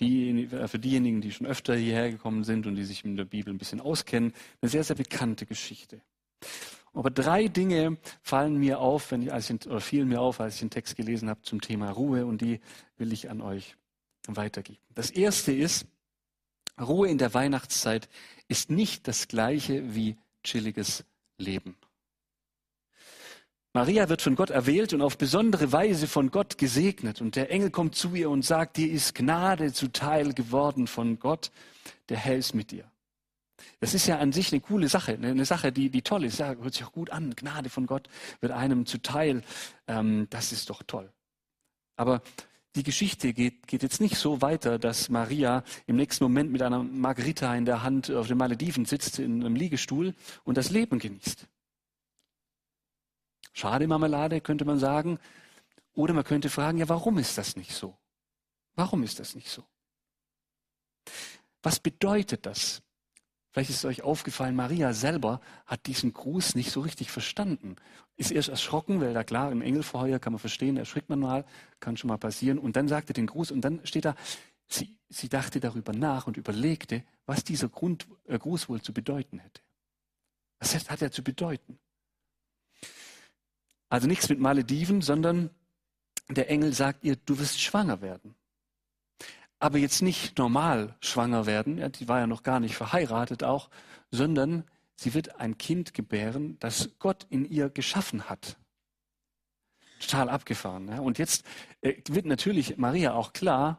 die, 0.00 0.44
äh, 0.44 0.68
für 0.68 0.78
diejenigen, 0.78 1.20
die 1.20 1.30
schon 1.30 1.46
öfter 1.46 1.76
hierher 1.76 2.10
gekommen 2.10 2.44
sind 2.44 2.66
und 2.66 2.74
die 2.74 2.84
sich 2.84 3.04
mit 3.04 3.18
der 3.18 3.24
Bibel 3.24 3.52
ein 3.52 3.58
bisschen 3.58 3.80
auskennen, 3.80 4.32
eine 4.60 4.70
sehr, 4.70 4.84
sehr 4.84 4.96
bekannte 4.96 5.46
Geschichte. 5.46 6.00
Aber 6.92 7.10
drei 7.10 7.46
Dinge 7.46 7.98
fallen 8.22 8.58
mir 8.58 8.80
auf, 8.80 9.12
wenn 9.12 9.22
ich, 9.22 9.32
als 9.32 9.48
ich, 9.48 9.66
oder 9.66 9.80
fielen 9.80 10.08
mir 10.08 10.20
auf, 10.20 10.40
als 10.40 10.54
ich 10.54 10.60
den 10.60 10.70
Text 10.70 10.96
gelesen 10.96 11.28
habe 11.28 11.42
zum 11.42 11.60
Thema 11.60 11.90
Ruhe 11.90 12.26
und 12.26 12.40
die 12.40 12.60
will 12.96 13.12
ich 13.12 13.30
an 13.30 13.40
euch 13.40 13.76
weitergeben. 14.26 14.80
Das 14.94 15.10
erste 15.10 15.52
ist, 15.52 15.86
Ruhe 16.80 17.08
in 17.08 17.18
der 17.18 17.32
Weihnachtszeit 17.34 18.08
ist 18.48 18.70
nicht 18.70 19.06
das 19.06 19.28
gleiche 19.28 19.94
wie 19.94 20.16
chilliges 20.42 21.04
Leben. 21.38 21.76
Maria 23.72 24.08
wird 24.08 24.20
von 24.20 24.34
Gott 24.34 24.50
erwählt 24.50 24.92
und 24.92 25.00
auf 25.00 25.16
besondere 25.16 25.70
Weise 25.70 26.08
von 26.08 26.32
Gott 26.32 26.58
gesegnet. 26.58 27.20
Und 27.20 27.36
der 27.36 27.52
Engel 27.52 27.70
kommt 27.70 27.94
zu 27.94 28.14
ihr 28.14 28.28
und 28.28 28.44
sagt, 28.44 28.76
dir 28.76 28.90
ist 28.90 29.14
Gnade 29.14 29.72
zuteil 29.72 30.32
geworden 30.32 30.88
von 30.88 31.20
Gott. 31.20 31.52
Der 32.08 32.16
Herr 32.16 32.36
ist 32.36 32.52
mit 32.52 32.72
dir. 32.72 32.90
Das 33.78 33.94
ist 33.94 34.08
ja 34.08 34.18
an 34.18 34.32
sich 34.32 34.52
eine 34.52 34.60
coole 34.60 34.88
Sache, 34.88 35.12
eine 35.12 35.44
Sache, 35.44 35.70
die, 35.70 35.88
die 35.88 36.02
toll 36.02 36.24
ist. 36.24 36.38
Ja, 36.38 36.54
hört 36.54 36.74
sich 36.74 36.84
auch 36.84 36.92
gut 36.92 37.10
an. 37.10 37.36
Gnade 37.36 37.70
von 37.70 37.86
Gott 37.86 38.08
wird 38.40 38.52
einem 38.52 38.86
zuteil. 38.86 39.42
Ähm, 39.86 40.26
das 40.30 40.50
ist 40.50 40.68
doch 40.68 40.82
toll. 40.82 41.12
Aber 41.96 42.22
die 42.74 42.82
Geschichte 42.82 43.32
geht, 43.32 43.68
geht 43.68 43.82
jetzt 43.82 44.00
nicht 44.00 44.16
so 44.16 44.42
weiter, 44.42 44.78
dass 44.80 45.10
Maria 45.10 45.62
im 45.86 45.96
nächsten 45.96 46.24
Moment 46.24 46.50
mit 46.50 46.62
einer 46.62 46.82
Margarita 46.82 47.54
in 47.54 47.66
der 47.66 47.82
Hand 47.82 48.10
auf 48.10 48.26
den 48.26 48.38
Malediven 48.38 48.84
sitzt, 48.84 49.18
in 49.20 49.44
einem 49.44 49.54
Liegestuhl 49.54 50.14
und 50.42 50.56
das 50.56 50.70
Leben 50.70 50.98
genießt. 50.98 51.46
Schade 53.60 53.86
Marmelade, 53.86 54.40
könnte 54.40 54.64
man 54.64 54.78
sagen. 54.78 55.18
Oder 55.92 56.14
man 56.14 56.24
könnte 56.24 56.48
fragen, 56.48 56.78
ja, 56.78 56.88
warum 56.88 57.18
ist 57.18 57.36
das 57.36 57.56
nicht 57.56 57.74
so? 57.74 57.94
Warum 58.74 59.02
ist 59.02 59.20
das 59.20 59.34
nicht 59.34 59.50
so? 59.50 59.64
Was 61.62 61.78
bedeutet 61.78 62.46
das? 62.46 62.82
Vielleicht 63.50 63.68
ist 63.68 63.76
es 63.78 63.84
euch 63.84 64.02
aufgefallen, 64.02 64.56
Maria 64.56 64.94
selber 64.94 65.42
hat 65.66 65.86
diesen 65.86 66.14
Gruß 66.14 66.54
nicht 66.54 66.70
so 66.70 66.80
richtig 66.80 67.10
verstanden. 67.10 67.76
Ist 68.16 68.30
erst 68.30 68.48
erschrocken, 68.48 69.00
weil 69.02 69.12
da 69.12 69.24
klar, 69.24 69.52
im 69.52 69.60
Engelverheuer 69.60 70.20
kann 70.20 70.32
man 70.32 70.40
verstehen, 70.40 70.78
erschrickt 70.78 71.10
man 71.10 71.20
mal, 71.20 71.44
kann 71.80 71.98
schon 71.98 72.08
mal 72.08 72.16
passieren. 72.16 72.58
Und 72.58 72.76
dann 72.76 72.88
sagte 72.88 73.12
den 73.12 73.26
Gruß 73.26 73.50
und 73.50 73.60
dann 73.60 73.84
steht 73.84 74.06
da, 74.06 74.14
sie, 74.68 74.96
sie 75.10 75.28
dachte 75.28 75.60
darüber 75.60 75.92
nach 75.92 76.26
und 76.26 76.38
überlegte, 76.38 77.04
was 77.26 77.44
dieser 77.44 77.68
Grund, 77.68 78.06
äh, 78.24 78.38
Gruß 78.38 78.70
wohl 78.70 78.80
zu 78.80 78.94
bedeuten 78.94 79.38
hätte. 79.38 79.60
Was 80.60 80.74
hat 80.88 81.02
er 81.02 81.10
zu 81.10 81.22
bedeuten? 81.22 81.78
Also 83.90 84.06
nichts 84.06 84.30
mit 84.30 84.40
Malediven, 84.40 85.02
sondern 85.02 85.50
der 86.30 86.48
Engel 86.48 86.72
sagt 86.72 87.04
ihr, 87.04 87.16
du 87.16 87.38
wirst 87.38 87.60
schwanger 87.60 88.00
werden 88.00 88.34
aber 89.60 89.78
jetzt 89.78 90.00
nicht 90.00 90.38
normal 90.38 90.96
schwanger 91.00 91.46
werden, 91.46 91.78
ja, 91.78 91.90
die 91.90 92.08
war 92.08 92.18
ja 92.18 92.26
noch 92.26 92.42
gar 92.42 92.58
nicht 92.60 92.74
verheiratet 92.74 93.44
auch, 93.44 93.68
sondern 94.10 94.64
sie 94.96 95.14
wird 95.14 95.36
ein 95.36 95.58
Kind 95.58 95.94
gebären, 95.94 96.56
das 96.60 96.90
Gott 96.98 97.26
in 97.28 97.44
ihr 97.44 97.68
geschaffen 97.68 98.28
hat. 98.28 98.56
Total 100.00 100.30
abgefahren. 100.30 100.88
Ja. 100.88 101.00
Und 101.00 101.18
jetzt 101.18 101.44
äh, 101.82 101.94
wird 102.08 102.24
natürlich 102.24 102.78
Maria 102.78 103.12
auch 103.12 103.34
klar, 103.34 103.78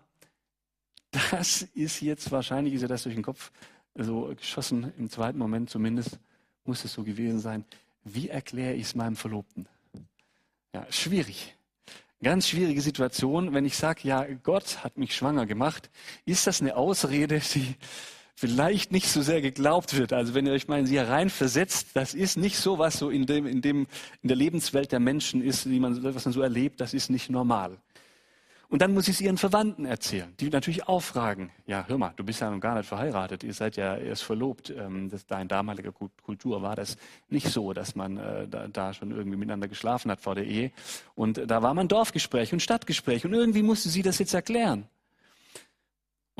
das 1.31 1.63
ist 1.73 1.99
jetzt 1.99 2.31
wahrscheinlich, 2.31 2.75
ist 2.75 2.83
ihr 2.83 2.87
das 2.87 3.03
durch 3.03 3.15
den 3.15 3.23
Kopf 3.23 3.51
so 3.95 4.33
geschossen, 4.35 4.93
im 4.97 5.09
zweiten 5.09 5.39
Moment 5.39 5.71
zumindest, 5.71 6.19
muss 6.63 6.85
es 6.85 6.93
so 6.93 7.03
gewesen 7.03 7.39
sein. 7.39 7.65
Wie 8.03 8.29
erkläre 8.29 8.75
ich 8.75 8.83
es 8.83 8.95
meinem 8.95 9.15
Verlobten? 9.15 9.67
Ja, 10.73 10.85
schwierig. 10.89 11.55
Ganz 12.23 12.47
schwierige 12.47 12.81
Situation, 12.81 13.53
wenn 13.53 13.65
ich 13.65 13.75
sage, 13.75 14.01
ja, 14.03 14.25
Gott 14.43 14.83
hat 14.83 14.97
mich 14.97 15.15
schwanger 15.15 15.45
gemacht, 15.45 15.89
ist 16.25 16.47
das 16.47 16.61
eine 16.61 16.77
Ausrede, 16.77 17.41
die 17.53 17.75
vielleicht 18.35 18.91
nicht 18.91 19.07
so 19.07 19.21
sehr 19.21 19.41
geglaubt 19.41 19.97
wird. 19.97 20.13
Also 20.13 20.33
wenn 20.33 20.45
ihr 20.45 20.53
euch 20.53 20.67
mal 20.67 20.79
in 20.79 20.85
sie 20.85 20.97
hereinversetzt, 20.97 21.89
das 21.93 22.13
ist 22.13 22.37
nicht 22.37 22.57
so, 22.57 22.79
was 22.79 22.97
so 22.97 23.09
in 23.09 23.25
dem, 23.25 23.45
in 23.45 23.61
dem, 23.61 23.87
in 24.21 24.27
der 24.29 24.37
Lebenswelt 24.37 24.91
der 24.91 24.99
Menschen 24.99 25.43
ist, 25.43 25.69
wie 25.69 25.79
man, 25.79 26.01
was 26.03 26.25
man 26.25 26.33
so 26.33 26.41
erlebt, 26.41 26.79
das 26.79 26.93
ist 26.93 27.09
nicht 27.09 27.29
normal. 27.29 27.77
Und 28.71 28.81
dann 28.81 28.93
muss 28.93 29.09
ich 29.09 29.15
es 29.15 29.21
ihren 29.21 29.37
Verwandten 29.37 29.83
erzählen, 29.85 30.33
die 30.39 30.49
natürlich 30.49 30.87
auch 30.87 31.01
fragen, 31.01 31.51
ja, 31.67 31.83
hör 31.89 31.97
mal, 31.97 32.13
du 32.15 32.23
bist 32.23 32.39
ja 32.39 32.49
noch 32.49 32.61
gar 32.61 32.77
nicht 32.77 32.87
verheiratet, 32.87 33.43
ihr 33.43 33.53
seid 33.53 33.75
ja 33.75 33.97
erst 33.97 34.23
verlobt. 34.23 34.69
Ähm, 34.69 35.11
da 35.27 35.41
in 35.41 35.49
damaliger 35.49 35.91
Kultur 35.91 36.61
war 36.61 36.77
das 36.77 36.95
nicht 37.27 37.49
so, 37.49 37.73
dass 37.73 37.95
man 37.95 38.15
äh, 38.15 38.47
da, 38.47 38.69
da 38.69 38.93
schon 38.93 39.11
irgendwie 39.11 39.37
miteinander 39.37 39.67
geschlafen 39.67 40.09
hat 40.09 40.21
vor 40.21 40.35
der 40.35 40.45
Ehe. 40.45 40.71
Und 41.15 41.51
da 41.51 41.61
war 41.61 41.73
man 41.73 41.89
Dorfgespräch 41.89 42.53
und 42.53 42.61
Stadtgespräch 42.61 43.25
und 43.25 43.33
irgendwie 43.33 43.61
musste 43.61 43.89
sie 43.89 44.03
das 44.03 44.19
jetzt 44.19 44.33
erklären. 44.33 44.87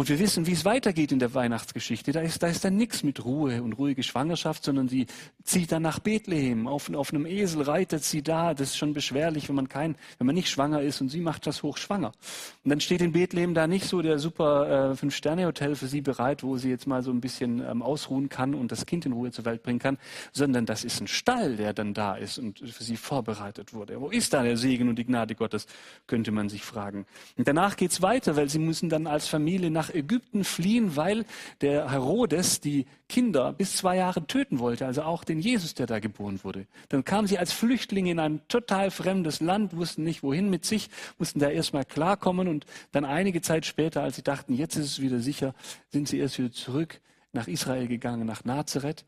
Und 0.02 0.10
wir 0.10 0.18
wissen, 0.18 0.48
wie 0.48 0.54
es 0.54 0.66
weitergeht 0.66 1.12
in 1.12 1.20
der 1.20 1.36
Weihnachtsgeschichte. 1.36 2.12
Da 2.12 2.22
ist, 2.22 2.42
da 2.42 2.48
ist 2.48 2.66
dann 2.66 2.76
nichts 2.76 3.04
mit 3.04 3.24
Ruhe 3.24 3.62
und 3.62 3.74
ruhige 3.74 4.02
Schwangerschaft, 4.02 4.64
sondern 4.64 4.90
sie 4.90 5.06
zieht 5.44 5.72
dann 5.72 5.84
nach 5.84 6.00
Bethlehem. 6.00 6.66
Auf, 6.66 6.92
auf 6.92 7.14
einem 7.14 7.28
Esel 7.28 7.62
reitet 7.62 8.04
sie 8.04 8.24
da. 8.24 8.56
Das 8.56 8.70
ist 8.70 8.78
schon 8.78 8.96
beschwerlich, 8.96 9.48
wenn 9.48 9.56
man 9.56 9.70
kein, 9.70 9.96
wenn 10.18 10.26
man 10.26 10.34
nicht 10.34 10.50
schwanger 10.50 10.82
ist 10.82 11.02
und 11.02 11.10
sie 11.10 11.20
macht 11.20 11.46
das 11.46 11.62
hochschwanger. 11.62 12.14
Und 12.64 12.70
dann 12.72 12.82
steht 12.82 13.02
in 13.02 13.12
Bethlehem 13.12 13.54
da 13.54 13.68
nicht 13.68 13.86
so 13.86 14.02
der 14.02 14.18
super 14.18 14.90
äh, 14.92 14.96
Fünf-Sterne-Hotel 14.96 15.76
für 15.76 15.86
sie 15.86 16.02
bereit, 16.02 16.42
wo 16.42 16.58
sie 16.58 16.72
jetzt 16.72 16.88
mal 16.88 17.04
so 17.04 17.12
ein 17.12 17.22
bisschen 17.22 17.64
ähm, 17.64 17.84
ausruhen 17.84 18.28
kann 18.28 18.56
und 18.56 18.72
das 18.72 18.88
Kind 18.88 19.06
in 19.06 19.12
Ruhe 19.12 19.30
zur 19.30 19.46
Welt 19.46 19.62
bringen 19.62 19.78
kann, 19.78 20.00
sondern 20.34 20.66
das 20.66 20.84
ist 20.84 21.00
ein 21.00 21.08
Stall, 21.08 21.58
der 21.58 21.74
dann 21.74 21.94
da 21.94 22.16
ist 22.16 22.40
und 22.40 22.58
für 22.58 22.84
sie 22.84 22.98
vorbereitet 22.98 23.76
wurde. 23.76 24.02
Wo 24.02 24.10
ist 24.10 24.34
da 24.34 24.42
der 24.42 24.58
Segen 24.58 24.90
und 24.90 24.96
die 24.96 25.06
Gnade 25.06 25.36
Gottes, 25.36 25.68
könnte 26.08 26.32
man 26.32 26.50
sich 26.50 26.64
fragen. 26.64 27.06
Und 27.38 27.48
danach 27.48 27.78
geht's 27.78 28.02
weiter, 28.02 28.36
weil 28.36 28.50
sie 28.50 28.58
müssen 28.58 28.90
dann 28.90 29.06
als 29.06 29.28
Familie 29.28 29.70
nach 29.70 29.91
Ägypten 29.96 30.44
fliehen, 30.44 30.96
weil 30.96 31.26
der 31.62 31.92
Herodes 31.92 32.62
die 32.62 32.86
Kinder 33.10 33.54
bis 33.54 33.76
zwei 33.76 33.98
Jahre 33.98 34.26
töten 34.26 34.60
wollte, 34.60 34.86
also 34.86 35.04
auch 35.04 35.24
den 35.24 35.40
Jesus, 35.40 35.74
der 35.74 35.88
da 35.88 36.00
geboren 36.00 36.40
wurde. 36.44 36.68
Dann 36.90 37.04
kamen 37.04 37.28
sie 37.28 37.38
als 37.38 37.52
Flüchtlinge 37.52 38.12
in 38.12 38.20
ein 38.20 38.42
total 38.48 38.92
fremdes 38.92 39.42
Land, 39.42 39.76
wussten 39.76 40.04
nicht 40.04 40.24
wohin 40.24 40.50
mit 40.50 40.66
sich, 40.66 40.90
mussten 41.18 41.40
da 41.40 41.50
erstmal 41.50 41.86
klarkommen 41.86 42.48
und 42.48 42.66
dann 42.92 43.06
einige 43.06 43.42
Zeit 43.42 43.66
später, 43.66 44.02
als 44.02 44.16
sie 44.16 44.24
dachten, 44.24 44.54
jetzt 44.54 44.76
ist 44.76 44.86
es 44.86 45.02
wieder 45.02 45.20
sicher, 45.20 45.54
sind 45.90 46.08
sie 46.08 46.20
erst 46.20 46.40
wieder 46.40 46.52
zurück 46.52 47.02
nach 47.34 47.48
Israel 47.48 47.88
gegangen, 47.88 48.26
nach 48.26 48.44
Nazareth. 48.44 49.06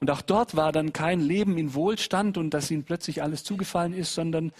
Und 0.00 0.10
auch 0.10 0.22
dort 0.22 0.56
war 0.56 0.72
dann 0.72 0.92
kein 0.92 1.20
Leben 1.20 1.56
in 1.56 1.74
Wohlstand 1.74 2.36
und 2.36 2.50
dass 2.50 2.70
ihnen 2.70 2.84
plötzlich 2.84 3.22
alles 3.22 3.44
zugefallen 3.44 3.94
ist, 3.94 4.14
sondern 4.14 4.52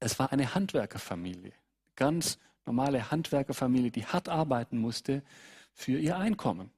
es 0.00 0.18
war 0.18 0.32
eine 0.32 0.54
Handwerkerfamilie. 0.54 1.52
Ganz 1.94 2.38
normale 2.66 3.10
Handwerkerfamilie, 3.10 3.90
die 3.90 4.06
hart 4.06 4.28
arbeiten 4.28 4.78
musste 4.78 5.22
für 5.74 5.98
ihr 5.98 6.16
Einkommen. 6.16 6.70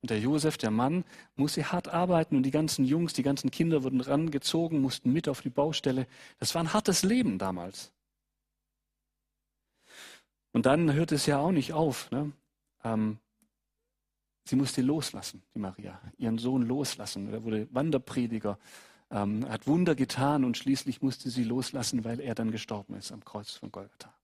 Und 0.00 0.10
der 0.10 0.20
Josef, 0.20 0.56
der 0.58 0.70
Mann, 0.70 1.04
musste 1.34 1.72
hart 1.72 1.88
arbeiten 1.88 2.36
und 2.36 2.44
die 2.44 2.52
ganzen 2.52 2.84
Jungs, 2.84 3.14
die 3.14 3.24
ganzen 3.24 3.50
Kinder 3.50 3.82
wurden 3.82 4.00
rangezogen, 4.00 4.80
mussten 4.80 5.12
mit 5.12 5.28
auf 5.28 5.40
die 5.40 5.50
Baustelle. 5.50 6.06
Das 6.38 6.54
war 6.54 6.62
ein 6.62 6.72
hartes 6.72 7.02
Leben 7.02 7.38
damals. 7.38 7.92
Und 10.52 10.66
dann 10.66 10.92
hört 10.92 11.12
es 11.12 11.26
ja 11.26 11.38
auch 11.38 11.50
nicht 11.50 11.72
auf. 11.72 12.10
Ne? 12.10 12.32
Ähm, 12.84 13.18
sie 14.44 14.56
musste 14.56 14.82
loslassen, 14.82 15.42
die 15.54 15.58
Maria, 15.58 16.00
ihren 16.16 16.38
Sohn 16.38 16.62
loslassen. 16.62 17.32
Er 17.32 17.42
wurde 17.42 17.68
Wanderprediger, 17.72 18.58
ähm, 19.10 19.48
hat 19.48 19.66
Wunder 19.66 19.94
getan 19.94 20.44
und 20.44 20.56
schließlich 20.56 21.02
musste 21.02 21.28
sie 21.30 21.44
loslassen, 21.44 22.04
weil 22.04 22.20
er 22.20 22.34
dann 22.34 22.52
gestorben 22.52 22.94
ist 22.94 23.10
am 23.10 23.24
Kreuz 23.24 23.52
von 23.52 23.72
Golgatha. 23.72 24.17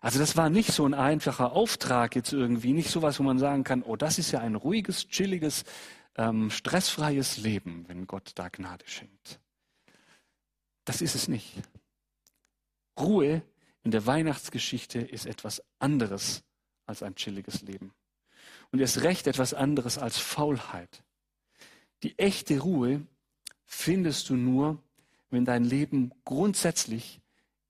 Also 0.00 0.18
das 0.18 0.36
war 0.36 0.50
nicht 0.50 0.72
so 0.72 0.84
ein 0.84 0.94
einfacher 0.94 1.52
Auftrag 1.52 2.14
jetzt 2.16 2.32
irgendwie, 2.32 2.72
nicht 2.72 2.90
so 2.90 3.02
was, 3.02 3.18
wo 3.18 3.22
man 3.22 3.38
sagen 3.38 3.64
kann, 3.64 3.82
oh, 3.82 3.96
das 3.96 4.18
ist 4.18 4.30
ja 4.30 4.40
ein 4.40 4.54
ruhiges, 4.54 5.08
chilliges, 5.08 5.64
ähm, 6.16 6.50
stressfreies 6.50 7.38
Leben, 7.38 7.84
wenn 7.88 8.06
Gott 8.06 8.32
da 8.34 8.48
Gnade 8.48 8.84
schenkt. 8.86 9.40
Das 10.84 11.00
ist 11.00 11.14
es 11.14 11.28
nicht. 11.28 11.54
Ruhe 12.98 13.42
in 13.82 13.90
der 13.90 14.06
Weihnachtsgeschichte 14.06 15.00
ist 15.00 15.26
etwas 15.26 15.62
anderes 15.78 16.42
als 16.86 17.02
ein 17.02 17.14
chilliges 17.14 17.62
Leben. 17.62 17.92
Und 18.70 18.80
erst 18.80 19.02
recht 19.02 19.26
etwas 19.26 19.54
anderes 19.54 19.98
als 19.98 20.18
Faulheit. 20.18 21.02
Die 22.02 22.18
echte 22.18 22.60
Ruhe 22.60 23.06
findest 23.64 24.28
du 24.28 24.34
nur, 24.34 24.82
wenn 25.30 25.44
dein 25.44 25.64
Leben 25.64 26.12
grundsätzlich 26.24 27.21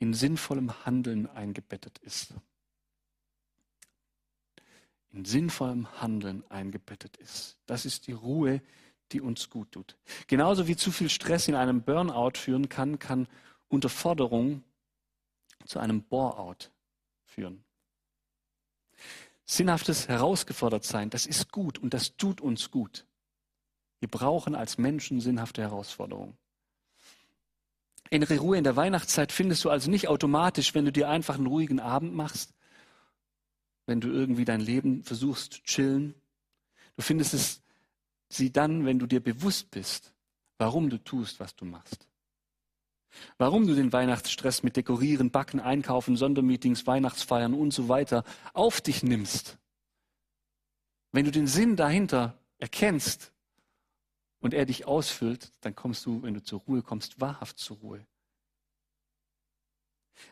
in 0.02 0.14
sinnvollem 0.14 0.84
Handeln 0.84 1.28
eingebettet 1.28 1.98
ist. 1.98 2.34
In 5.12 5.24
sinnvollem 5.24 6.00
Handeln 6.00 6.42
eingebettet 6.50 7.16
ist. 7.18 7.56
Das 7.66 7.84
ist 7.84 8.08
die 8.08 8.12
Ruhe, 8.12 8.60
die 9.12 9.20
uns 9.20 9.48
gut 9.48 9.70
tut. 9.70 9.96
Genauso 10.26 10.66
wie 10.66 10.74
zu 10.74 10.90
viel 10.90 11.08
Stress 11.08 11.46
in 11.46 11.54
einem 11.54 11.82
Burnout 11.82 12.32
führen 12.36 12.68
kann, 12.68 12.98
kann 12.98 13.28
Unterforderung 13.68 14.64
zu 15.66 15.78
einem 15.78 16.02
Boreout 16.02 16.72
führen. 17.24 17.62
Sinnhaftes 19.44 20.08
Herausgefordertsein, 20.08 21.10
das 21.10 21.26
ist 21.26 21.52
gut 21.52 21.78
und 21.78 21.94
das 21.94 22.16
tut 22.16 22.40
uns 22.40 22.72
gut. 22.72 23.06
Wir 24.00 24.08
brauchen 24.08 24.56
als 24.56 24.78
Menschen 24.78 25.20
sinnhafte 25.20 25.62
Herausforderungen. 25.62 26.36
Innere 28.12 28.38
Ruhe 28.40 28.58
in 28.58 28.64
der 28.64 28.76
Weihnachtszeit 28.76 29.32
findest 29.32 29.64
du 29.64 29.70
also 29.70 29.90
nicht 29.90 30.06
automatisch, 30.06 30.74
wenn 30.74 30.84
du 30.84 30.92
dir 30.92 31.08
einfach 31.08 31.36
einen 31.36 31.46
ruhigen 31.46 31.80
Abend 31.80 32.14
machst, 32.14 32.52
wenn 33.86 34.02
du 34.02 34.10
irgendwie 34.10 34.44
dein 34.44 34.60
Leben 34.60 35.02
versuchst 35.02 35.54
zu 35.54 35.62
chillen. 35.62 36.14
Du 36.94 37.02
findest 37.02 37.32
es 37.32 37.62
sie 38.28 38.52
dann, 38.52 38.84
wenn 38.84 38.98
du 38.98 39.06
dir 39.06 39.20
bewusst 39.20 39.70
bist, 39.70 40.12
warum 40.58 40.90
du 40.90 40.98
tust, 40.98 41.40
was 41.40 41.56
du 41.56 41.64
machst. 41.64 42.06
Warum 43.38 43.66
du 43.66 43.74
den 43.74 43.94
Weihnachtsstress 43.94 44.62
mit 44.62 44.76
Dekorieren, 44.76 45.30
Backen, 45.30 45.58
Einkaufen, 45.58 46.18
Sondermeetings, 46.18 46.86
Weihnachtsfeiern 46.86 47.54
und 47.54 47.72
so 47.72 47.88
weiter 47.88 48.24
auf 48.52 48.82
dich 48.82 49.02
nimmst. 49.02 49.56
Wenn 51.12 51.24
du 51.24 51.30
den 51.30 51.46
Sinn 51.46 51.76
dahinter 51.76 52.38
erkennst, 52.58 53.31
und 54.42 54.52
er 54.52 54.66
dich 54.66 54.86
ausfüllt, 54.86 55.52
dann 55.60 55.74
kommst 55.74 56.04
du, 56.04 56.22
wenn 56.22 56.34
du 56.34 56.42
zur 56.42 56.60
Ruhe 56.60 56.82
kommst, 56.82 57.20
wahrhaft 57.20 57.58
zur 57.58 57.78
Ruhe. 57.78 58.04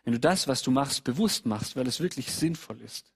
Wenn 0.05 0.12
du 0.12 0.21
das, 0.21 0.49
was 0.49 0.62
du 0.62 0.71
machst, 0.71 1.05
bewusst 1.05 1.47
machst, 1.47 1.76
weil 1.76 1.87
es 1.87 2.00
wirklich 2.00 2.33
sinnvoll 2.33 2.81
ist. 2.83 3.12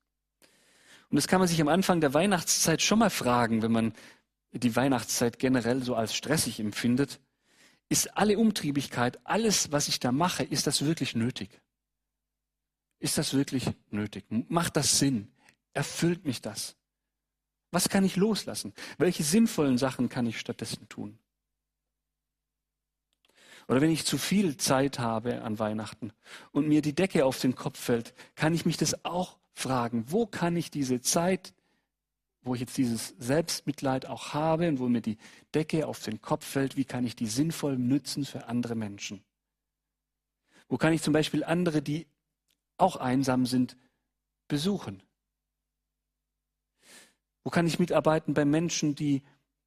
Und 1.10 1.16
das 1.16 1.26
kann 1.26 1.40
man 1.40 1.48
sich 1.48 1.60
am 1.60 1.68
Anfang 1.68 2.00
der 2.00 2.14
Weihnachtszeit 2.14 2.80
schon 2.80 3.00
mal 3.00 3.10
fragen, 3.10 3.60
wenn 3.62 3.72
man 3.72 3.92
die 4.52 4.74
Weihnachtszeit 4.74 5.38
generell 5.38 5.82
so 5.82 5.96
als 5.96 6.14
stressig 6.14 6.60
empfindet. 6.60 7.20
Ist 7.88 8.16
alle 8.16 8.38
Umtriebigkeit, 8.38 9.18
alles, 9.24 9.72
was 9.72 9.88
ich 9.88 10.00
da 10.00 10.12
mache, 10.12 10.44
ist 10.44 10.66
das 10.66 10.84
wirklich 10.84 11.14
nötig? 11.16 11.60
Ist 13.00 13.18
das 13.18 13.34
wirklich 13.34 13.66
nötig? 13.90 14.24
Macht 14.48 14.76
das 14.76 14.98
Sinn? 14.98 15.32
Erfüllt 15.72 16.24
mich 16.24 16.40
das? 16.40 16.76
Was 17.74 17.88
kann 17.88 18.04
ich 18.04 18.14
loslassen? 18.14 18.72
Welche 18.98 19.24
sinnvollen 19.24 19.78
Sachen 19.78 20.08
kann 20.08 20.28
ich 20.28 20.38
stattdessen 20.38 20.88
tun? 20.88 21.18
Oder 23.66 23.80
wenn 23.80 23.90
ich 23.90 24.04
zu 24.04 24.16
viel 24.16 24.56
Zeit 24.58 25.00
habe 25.00 25.42
an 25.42 25.58
Weihnachten 25.58 26.12
und 26.52 26.68
mir 26.68 26.82
die 26.82 26.94
Decke 26.94 27.24
auf 27.24 27.40
den 27.40 27.56
Kopf 27.56 27.80
fällt, 27.80 28.14
kann 28.36 28.54
ich 28.54 28.64
mich 28.64 28.76
das 28.76 29.04
auch 29.04 29.38
fragen, 29.54 30.04
wo 30.06 30.24
kann 30.24 30.54
ich 30.54 30.70
diese 30.70 31.00
Zeit, 31.00 31.52
wo 32.42 32.54
ich 32.54 32.60
jetzt 32.60 32.76
dieses 32.76 33.14
Selbstmitleid 33.18 34.06
auch 34.06 34.34
habe 34.34 34.68
und 34.68 34.78
wo 34.78 34.88
mir 34.88 35.00
die 35.00 35.18
Decke 35.52 35.88
auf 35.88 35.98
den 35.98 36.22
Kopf 36.22 36.46
fällt, 36.46 36.76
wie 36.76 36.84
kann 36.84 37.04
ich 37.04 37.16
die 37.16 37.26
sinnvoll 37.26 37.76
nützen 37.76 38.24
für 38.24 38.46
andere 38.46 38.76
Menschen? 38.76 39.24
Wo 40.68 40.76
kann 40.76 40.92
ich 40.92 41.02
zum 41.02 41.12
Beispiel 41.12 41.42
andere, 41.42 41.82
die 41.82 42.06
auch 42.78 42.94
einsam 42.94 43.46
sind, 43.46 43.76
besuchen? 44.46 45.02
Wo 47.44 47.50
kann 47.50 47.66
ich 47.66 47.78
mitarbeiten 47.78 48.34
bei 48.34 48.44
Menschen, 48.44 48.94
die 48.94 49.22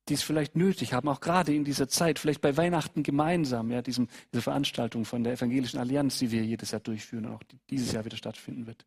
die 0.09 0.13
es 0.13 0.23
vielleicht 0.23 0.55
nötig 0.55 0.93
haben, 0.93 1.09
auch 1.09 1.19
gerade 1.19 1.53
in 1.53 1.63
dieser 1.63 1.87
Zeit, 1.87 2.19
vielleicht 2.19 2.41
bei 2.41 2.55
Weihnachten 2.55 3.03
gemeinsam, 3.03 3.71
ja, 3.71 3.81
diesem, 3.81 4.07
diese 4.31 4.41
Veranstaltung 4.41 5.05
von 5.05 5.23
der 5.23 5.33
Evangelischen 5.33 5.79
Allianz, 5.79 6.19
die 6.19 6.31
wir 6.31 6.43
jedes 6.43 6.71
Jahr 6.71 6.81
durchführen 6.81 7.25
und 7.25 7.33
auch 7.33 7.43
dieses 7.69 7.91
Jahr 7.91 8.05
wieder 8.05 8.17
stattfinden 8.17 8.67
wird. 8.67 8.85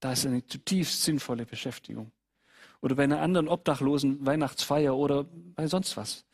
Da 0.00 0.12
ist 0.12 0.26
eine 0.26 0.44
zutiefst 0.44 1.02
sinnvolle 1.02 1.46
Beschäftigung. 1.46 2.10
Oder 2.80 2.96
bei 2.96 3.04
einer 3.04 3.20
anderen 3.20 3.46
obdachlosen 3.46 4.26
Weihnachtsfeier 4.26 4.96
oder 4.96 5.24
bei 5.24 5.68
sonst 5.68 5.96
was. 5.96 6.24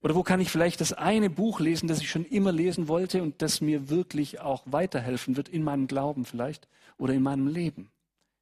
Oder 0.00 0.14
wo 0.14 0.22
kann 0.22 0.40
ich 0.40 0.50
vielleicht 0.50 0.80
das 0.80 0.92
eine 0.92 1.28
Buch 1.28 1.58
lesen, 1.58 1.88
das 1.88 2.00
ich 2.00 2.08
schon 2.08 2.24
immer 2.24 2.52
lesen 2.52 2.86
wollte 2.86 3.20
und 3.20 3.42
das 3.42 3.60
mir 3.60 3.88
wirklich 3.88 4.38
auch 4.38 4.62
weiterhelfen 4.66 5.36
wird 5.36 5.48
in 5.48 5.64
meinem 5.64 5.88
Glauben 5.88 6.24
vielleicht 6.24 6.68
oder 6.98 7.14
in 7.14 7.22
meinem 7.22 7.48
Leben? 7.48 7.90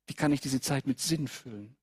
Wie 0.07 0.13
kann 0.13 0.33
ich 0.33 0.43
diese 0.43 0.61
Zeit 0.61 0.87
mit 0.87 1.01
Sinn 1.01 1.29
füllen? 1.29 1.75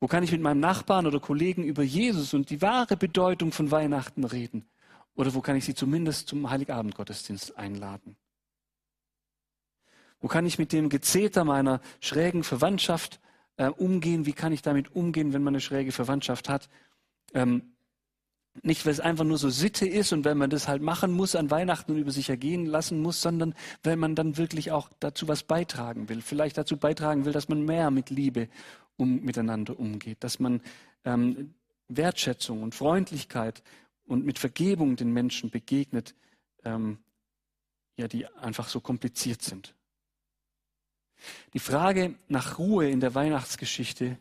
Wo 0.00 0.06
kann 0.06 0.22
ich 0.22 0.32
mit 0.32 0.40
meinem 0.40 0.60
Nachbarn 0.60 1.06
oder 1.06 1.18
Kollegen 1.18 1.64
über 1.64 1.82
Jesus 1.82 2.32
und 2.34 2.50
die 2.50 2.62
wahre 2.62 2.96
Bedeutung 2.96 3.52
von 3.52 3.70
Weihnachten 3.70 4.24
reden? 4.24 4.64
Oder 5.14 5.34
wo 5.34 5.40
kann 5.40 5.56
ich 5.56 5.64
sie 5.64 5.74
zumindest 5.74 6.28
zum 6.28 6.48
Heiligabendgottesdienst 6.48 7.56
einladen? 7.56 8.16
Wo 10.20 10.28
kann 10.28 10.46
ich 10.46 10.58
mit 10.58 10.72
dem 10.72 10.88
Gezeter 10.88 11.44
meiner 11.44 11.80
schrägen 12.00 12.44
Verwandtschaft 12.44 13.20
äh, 13.56 13.68
umgehen? 13.68 14.26
Wie 14.26 14.32
kann 14.32 14.52
ich 14.52 14.62
damit 14.62 14.94
umgehen, 14.94 15.32
wenn 15.32 15.42
man 15.42 15.54
eine 15.54 15.60
schräge 15.60 15.92
Verwandtschaft 15.92 16.48
hat? 16.48 16.68
Ähm, 17.34 17.74
nicht, 18.62 18.84
weil 18.86 18.92
es 18.92 19.00
einfach 19.00 19.24
nur 19.24 19.38
so 19.38 19.50
Sitte 19.50 19.86
ist 19.86 20.12
und 20.12 20.24
weil 20.24 20.34
man 20.34 20.50
das 20.50 20.66
halt 20.66 20.82
machen 20.82 21.12
muss 21.12 21.36
an 21.36 21.50
Weihnachten 21.50 21.92
und 21.92 21.98
über 21.98 22.10
sich 22.10 22.28
ergehen 22.28 22.66
lassen 22.66 23.00
muss, 23.00 23.20
sondern 23.20 23.54
weil 23.82 23.96
man 23.96 24.14
dann 24.14 24.36
wirklich 24.36 24.72
auch 24.72 24.88
dazu 25.00 25.28
was 25.28 25.42
beitragen 25.42 26.08
will. 26.08 26.22
Vielleicht 26.22 26.58
dazu 26.58 26.76
beitragen 26.76 27.24
will, 27.24 27.32
dass 27.32 27.48
man 27.48 27.64
mehr 27.64 27.90
mit 27.90 28.10
Liebe 28.10 28.48
um, 28.98 29.24
miteinander 29.24 29.78
umgeht, 29.78 30.22
dass 30.22 30.38
man 30.38 30.60
ähm, 31.04 31.54
Wertschätzung 31.88 32.62
und 32.62 32.74
Freundlichkeit 32.74 33.62
und 34.04 34.26
mit 34.26 34.38
Vergebung 34.38 34.96
den 34.96 35.12
Menschen 35.12 35.50
begegnet, 35.50 36.14
ähm, 36.64 36.98
ja, 37.96 38.08
die 38.08 38.26
einfach 38.26 38.68
so 38.68 38.80
kompliziert 38.80 39.42
sind. 39.42 39.74
Die 41.52 41.58
Frage 41.58 42.14
nach 42.28 42.58
Ruhe 42.58 42.88
in 42.88 43.00
der 43.00 43.14
Weihnachtsgeschichte 43.14 44.18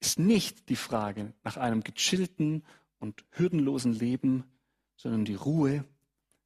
ist 0.00 0.18
nicht 0.18 0.68
die 0.68 0.76
Frage 0.76 1.32
nach 1.42 1.56
einem 1.56 1.82
gechillten 1.82 2.64
und 2.98 3.24
hürdenlosen 3.30 3.92
Leben, 3.92 4.44
sondern 4.96 5.24
die 5.24 5.34
Ruhe 5.34 5.84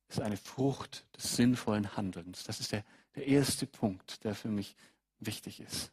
ist 0.08 0.20
eine 0.20 0.36
Frucht 0.36 1.06
des 1.16 1.36
sinnvollen 1.36 1.96
Handelns. 1.96 2.44
Das 2.44 2.60
ist 2.60 2.72
der, 2.72 2.84
der 3.14 3.26
erste 3.26 3.66
Punkt, 3.66 4.24
der 4.24 4.34
für 4.34 4.48
mich 4.48 4.76
wichtig 5.18 5.60
ist. 5.60 5.92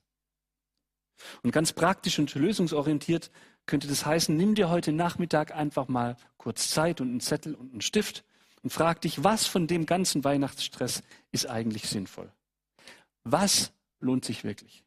Und 1.44 1.52
ganz 1.52 1.74
praktisch 1.74 2.20
und 2.20 2.34
lösungsorientiert 2.36 3.32
könnte 3.66 3.88
das 3.88 4.06
heißen, 4.06 4.36
nimm 4.36 4.56
dir 4.56 4.70
heute 4.70 4.92
Nachmittag 4.92 5.54
einfach 5.54 5.88
mal 5.88 6.16
kurz 6.38 6.70
Zeit 6.70 7.02
und 7.02 7.10
einen 7.10 7.20
Zettel 7.20 7.54
und 7.54 7.72
einen 7.72 7.82
Stift 7.82 8.24
und 8.64 8.72
frag 8.72 9.02
dich, 9.02 9.24
was 9.24 9.46
von 9.46 9.68
dem 9.68 9.86
ganzen 9.86 10.24
Weihnachtsstress 10.24 11.04
ist 11.32 11.48
eigentlich 11.48 11.88
sinnvoll? 11.88 12.32
Was 13.24 13.72
lohnt 14.00 14.26
sich 14.26 14.44
wirklich? 14.44 14.84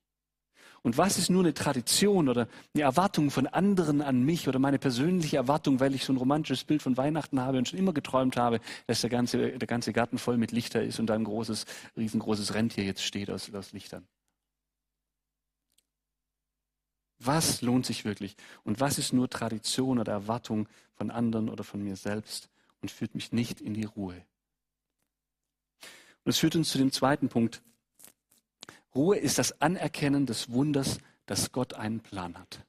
Und 0.83 0.97
was 0.97 1.19
ist 1.19 1.29
nur 1.29 1.43
eine 1.43 1.53
Tradition 1.53 2.29
oder 2.29 2.49
eine 2.75 2.83
Erwartung 2.85 3.31
von 3.31 3.47
anderen 3.47 4.01
an 4.01 4.23
mich 4.23 4.49
oder 4.49 4.59
meine 4.59 4.79
persönliche 4.79 5.37
Erwartung, 5.37 5.79
weil 5.79 5.95
ich 5.95 6.05
so 6.05 6.13
ein 6.13 6.17
romantisches 6.17 6.65
Bild 6.65 6.81
von 6.81 6.97
Weihnachten 6.97 7.41
habe 7.41 7.59
und 7.59 7.69
schon 7.69 7.79
immer 7.79 7.93
geträumt 7.93 8.39
habe, 8.39 8.61
dass 8.87 9.03
der 9.03 9.11
ganze, 9.11 9.59
der 9.59 9.69
ganze 9.69 9.93
Garten 9.93 10.17
voll 10.17 10.39
mit 10.39 10.53
Lichter 10.53 10.83
ist 10.83 10.99
und 10.99 11.07
da 11.07 11.15
ein 11.15 11.25
großes, 11.25 11.67
riesengroßes 11.99 12.55
Rentier 12.55 12.85
jetzt 12.85 13.03
steht 13.03 13.31
aus, 13.31 13.53
aus 13.53 13.73
Lichtern? 13.73 14.07
Was 17.23 17.61
lohnt 17.61 17.85
sich 17.85 18.07
wirklich? 18.07 18.35
Und 18.65 18.81
was 18.81 18.99
ist 18.99 19.13
nur 19.13 19.29
Tradition 19.29 19.99
oder 19.99 20.13
Erwartung 20.13 20.69
von 20.95 21.11
anderen 21.11 21.51
oder 21.51 21.65
von 21.65 21.83
mir 21.83 21.97
selbst 21.97 22.49
und 22.81 22.91
führt 22.91 23.15
mich 23.15 23.31
nicht 23.31 23.61
in 23.61 23.75
die 23.75 23.85
Ruhe? 23.85 24.25
Und 26.25 26.31
es 26.31 26.39
führt 26.39 26.57
uns 26.57 26.71
zu 26.71 26.79
dem 26.79 26.93
zweiten 26.93 27.29
Punkt. 27.29 27.63
Ruhe 28.95 29.19
ist 29.19 29.39
das 29.39 29.61
Anerkennen 29.61 30.25
des 30.25 30.51
Wunders, 30.51 30.99
dass 31.27 31.53
Gott 31.53 31.75
einen 31.75 32.01
Plan 32.01 32.39
hat. 32.39 32.65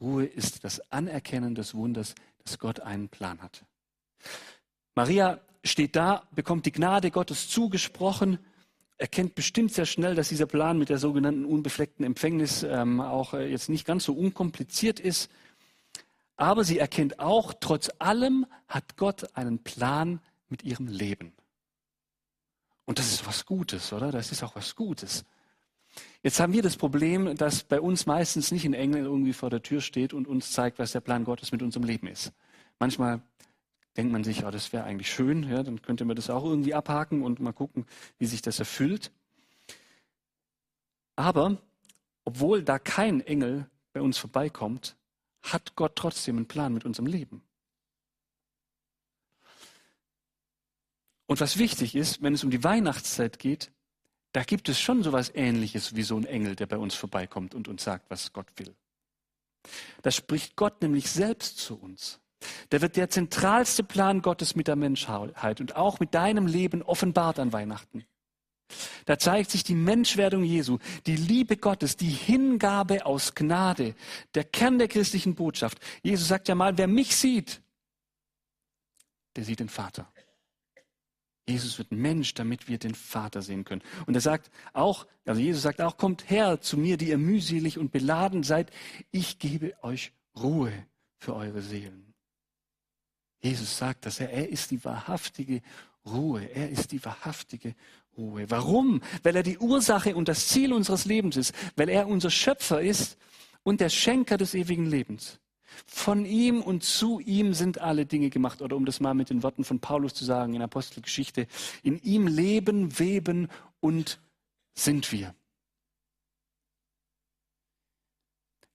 Ruhe 0.00 0.26
ist 0.26 0.62
das 0.64 0.80
Anerkennen 0.92 1.54
des 1.56 1.74
Wunders, 1.74 2.14
dass 2.44 2.58
Gott 2.58 2.80
einen 2.80 3.08
Plan 3.08 3.42
hat. 3.42 3.64
Maria 4.94 5.40
steht 5.64 5.96
da, 5.96 6.28
bekommt 6.32 6.66
die 6.66 6.72
Gnade 6.72 7.10
Gottes 7.10 7.48
zugesprochen 7.48 8.38
erkennt 9.02 9.34
bestimmt 9.34 9.72
sehr 9.72 9.84
schnell, 9.84 10.14
dass 10.14 10.28
dieser 10.28 10.46
Plan 10.46 10.78
mit 10.78 10.88
der 10.88 10.98
sogenannten 10.98 11.44
unbefleckten 11.44 12.06
Empfängnis 12.06 12.62
ähm, 12.62 13.00
auch 13.00 13.34
äh, 13.34 13.50
jetzt 13.50 13.68
nicht 13.68 13.84
ganz 13.84 14.04
so 14.04 14.14
unkompliziert 14.14 15.00
ist. 15.00 15.28
Aber 16.36 16.62
sie 16.62 16.78
erkennt 16.78 17.18
auch, 17.18 17.52
trotz 17.58 17.90
allem 17.98 18.46
hat 18.68 18.96
Gott 18.96 19.36
einen 19.36 19.58
Plan 19.58 20.20
mit 20.48 20.62
ihrem 20.62 20.86
Leben. 20.86 21.32
Und 22.84 23.00
das 23.00 23.12
ist 23.12 23.26
was 23.26 23.44
Gutes, 23.44 23.92
oder? 23.92 24.12
Das 24.12 24.30
ist 24.30 24.44
auch 24.44 24.54
was 24.54 24.76
Gutes. 24.76 25.24
Jetzt 26.22 26.38
haben 26.38 26.52
wir 26.52 26.62
das 26.62 26.76
Problem, 26.76 27.36
dass 27.36 27.64
bei 27.64 27.80
uns 27.80 28.06
meistens 28.06 28.52
nicht 28.52 28.64
ein 28.64 28.72
Engel 28.72 29.04
irgendwie 29.04 29.32
vor 29.32 29.50
der 29.50 29.62
Tür 29.62 29.80
steht 29.80 30.14
und 30.14 30.28
uns 30.28 30.52
zeigt, 30.52 30.78
was 30.78 30.92
der 30.92 31.00
Plan 31.00 31.24
Gottes 31.24 31.50
mit 31.50 31.62
unserem 31.62 31.84
Leben 31.84 32.06
ist. 32.06 32.32
Manchmal 32.78 33.20
denkt 33.96 34.12
man 34.12 34.24
sich, 34.24 34.40
ja, 34.40 34.50
das 34.50 34.72
wäre 34.72 34.84
eigentlich 34.84 35.12
schön, 35.12 35.48
ja, 35.48 35.62
dann 35.62 35.82
könnte 35.82 36.04
man 36.04 36.16
das 36.16 36.30
auch 36.30 36.44
irgendwie 36.44 36.74
abhaken 36.74 37.22
und 37.22 37.40
mal 37.40 37.52
gucken, 37.52 37.86
wie 38.18 38.26
sich 38.26 38.42
das 38.42 38.58
erfüllt. 38.58 39.12
Aber 41.16 41.58
obwohl 42.24 42.62
da 42.62 42.78
kein 42.78 43.20
Engel 43.20 43.66
bei 43.92 44.00
uns 44.00 44.18
vorbeikommt, 44.18 44.96
hat 45.42 45.74
Gott 45.76 45.96
trotzdem 45.96 46.36
einen 46.36 46.46
Plan 46.46 46.72
mit 46.72 46.84
unserem 46.84 47.06
Leben. 47.06 47.42
Und 51.26 51.40
was 51.40 51.58
wichtig 51.58 51.94
ist, 51.94 52.22
wenn 52.22 52.34
es 52.34 52.44
um 52.44 52.50
die 52.50 52.62
Weihnachtszeit 52.62 53.38
geht, 53.38 53.72
da 54.32 54.44
gibt 54.44 54.68
es 54.68 54.80
schon 54.80 55.02
so 55.02 55.10
etwas 55.10 55.34
Ähnliches 55.34 55.94
wie 55.94 56.02
so 56.02 56.16
ein 56.16 56.24
Engel, 56.24 56.56
der 56.56 56.66
bei 56.66 56.78
uns 56.78 56.94
vorbeikommt 56.94 57.54
und 57.54 57.68
uns 57.68 57.84
sagt, 57.84 58.10
was 58.10 58.32
Gott 58.32 58.48
will. 58.56 58.74
Da 60.02 60.10
spricht 60.10 60.56
Gott 60.56 60.80
nämlich 60.82 61.10
selbst 61.10 61.58
zu 61.58 61.78
uns. 61.78 62.21
Da 62.70 62.80
wird 62.80 62.96
der 62.96 63.10
zentralste 63.10 63.82
Plan 63.82 64.22
Gottes 64.22 64.54
mit 64.54 64.68
der 64.68 64.76
Menschheit 64.76 65.60
und 65.60 65.76
auch 65.76 66.00
mit 66.00 66.14
deinem 66.14 66.46
Leben 66.46 66.82
offenbart 66.82 67.38
an 67.38 67.52
Weihnachten. 67.52 68.04
Da 69.04 69.18
zeigt 69.18 69.50
sich 69.50 69.64
die 69.64 69.74
Menschwerdung 69.74 70.44
Jesu, 70.44 70.78
die 71.06 71.16
Liebe 71.16 71.56
Gottes, 71.56 71.96
die 71.96 72.08
Hingabe 72.08 73.04
aus 73.06 73.34
Gnade, 73.34 73.94
der 74.34 74.44
Kern 74.44 74.78
der 74.78 74.88
christlichen 74.88 75.34
Botschaft. 75.34 75.78
Jesus 76.02 76.28
sagt 76.28 76.48
ja 76.48 76.54
mal, 76.54 76.78
wer 76.78 76.86
mich 76.86 77.16
sieht, 77.16 77.60
der 79.36 79.44
sieht 79.44 79.60
den 79.60 79.68
Vater. 79.68 80.08
Jesus 81.48 81.76
wird 81.78 81.90
Mensch, 81.90 82.34
damit 82.34 82.68
wir 82.68 82.78
den 82.78 82.94
Vater 82.94 83.42
sehen 83.42 83.64
können. 83.64 83.82
Und 84.06 84.14
er 84.14 84.20
sagt 84.20 84.50
auch, 84.72 85.06
also 85.24 85.40
Jesus 85.40 85.62
sagt 85.62 85.80
auch, 85.80 85.96
kommt 85.96 86.30
her 86.30 86.60
zu 86.60 86.76
mir, 86.76 86.96
die 86.96 87.08
ihr 87.08 87.18
mühselig 87.18 87.78
und 87.78 87.90
beladen 87.90 88.42
seid. 88.44 88.70
Ich 89.10 89.38
gebe 89.38 89.74
euch 89.82 90.12
Ruhe 90.36 90.72
für 91.18 91.34
eure 91.34 91.60
Seelen. 91.60 92.11
Jesus 93.42 93.76
sagt 93.76 94.06
das, 94.06 94.20
er 94.20 94.48
ist 94.48 94.70
die 94.70 94.82
wahrhaftige 94.84 95.62
Ruhe. 96.06 96.44
Er 96.54 96.70
ist 96.70 96.92
die 96.92 97.04
wahrhaftige 97.04 97.74
Ruhe. 98.16 98.48
Warum? 98.48 99.02
Weil 99.24 99.36
er 99.36 99.42
die 99.42 99.58
Ursache 99.58 100.14
und 100.14 100.28
das 100.28 100.48
Ziel 100.48 100.72
unseres 100.72 101.04
Lebens 101.04 101.36
ist, 101.36 101.54
weil 101.76 101.88
er 101.88 102.06
unser 102.06 102.30
Schöpfer 102.30 102.80
ist 102.80 103.18
und 103.64 103.80
der 103.80 103.88
Schenker 103.88 104.36
des 104.36 104.54
ewigen 104.54 104.86
Lebens. 104.86 105.40
Von 105.86 106.24
ihm 106.24 106.62
und 106.62 106.84
zu 106.84 107.18
ihm 107.18 107.54
sind 107.54 107.80
alle 107.80 108.06
Dinge 108.06 108.30
gemacht. 108.30 108.62
Oder 108.62 108.76
um 108.76 108.84
das 108.84 109.00
mal 109.00 109.14
mit 109.14 109.30
den 109.30 109.42
Worten 109.42 109.64
von 109.64 109.80
Paulus 109.80 110.14
zu 110.14 110.24
sagen 110.24 110.54
in 110.54 110.62
Apostelgeschichte, 110.62 111.48
in 111.82 111.98
ihm 112.02 112.28
leben, 112.28 112.98
weben 112.98 113.48
und 113.80 114.20
sind 114.74 115.10
wir. 115.10 115.34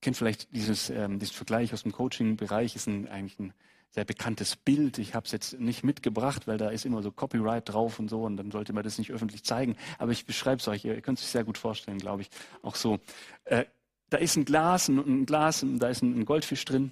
Kennt 0.02 0.18
vielleicht 0.18 0.54
dieses, 0.54 0.90
ähm, 0.90 1.20
diesen 1.20 1.34
Vergleich 1.34 1.74
aus 1.74 1.84
dem 1.84 1.92
Coaching-Bereich, 1.92 2.76
ist 2.76 2.88
ein, 2.88 3.08
eigentlich 3.08 3.40
ein 3.40 3.54
sehr 3.98 4.06
bekanntes 4.06 4.56
Bild. 4.56 5.00
Ich 5.00 5.16
habe 5.16 5.26
es 5.26 5.32
jetzt 5.32 5.60
nicht 5.60 5.84
mitgebracht, 5.84 6.46
weil 6.46 6.60
da 6.60 6.70
ist 6.70 6.86
immer 6.86 7.02
so 7.02 7.12
Copyright 7.12 7.68
drauf 7.68 7.98
und 7.98 8.10
so 8.10 8.26
und 8.26 8.38
dann 8.38 8.52
sollte 8.52 8.72
man 8.72 8.84
das 8.84 9.00
nicht 9.00 9.12
öffentlich 9.12 9.44
zeigen. 9.44 9.76
Aber 9.98 10.12
ich 10.12 10.28
beschreibe 10.28 10.58
es 10.58 10.68
euch, 10.68 10.86
ihr 10.86 11.02
könnt 11.02 11.18
es 11.18 11.24
sich 11.24 11.32
sehr 11.32 11.44
gut 11.44 11.58
vorstellen, 11.58 11.98
glaube 11.98 12.22
ich. 12.22 12.30
Auch 12.62 12.76
so. 12.76 13.00
Äh, 13.46 13.66
da 14.12 14.18
ist 14.18 14.36
ein 14.36 14.46
Glas, 14.46 14.88
ein, 14.88 15.00
ein 15.00 15.26
Glas, 15.26 15.66
da 15.66 15.90
ist 15.90 16.04
ein, 16.04 16.20
ein 16.20 16.26
Goldfisch 16.26 16.64
drin 16.64 16.92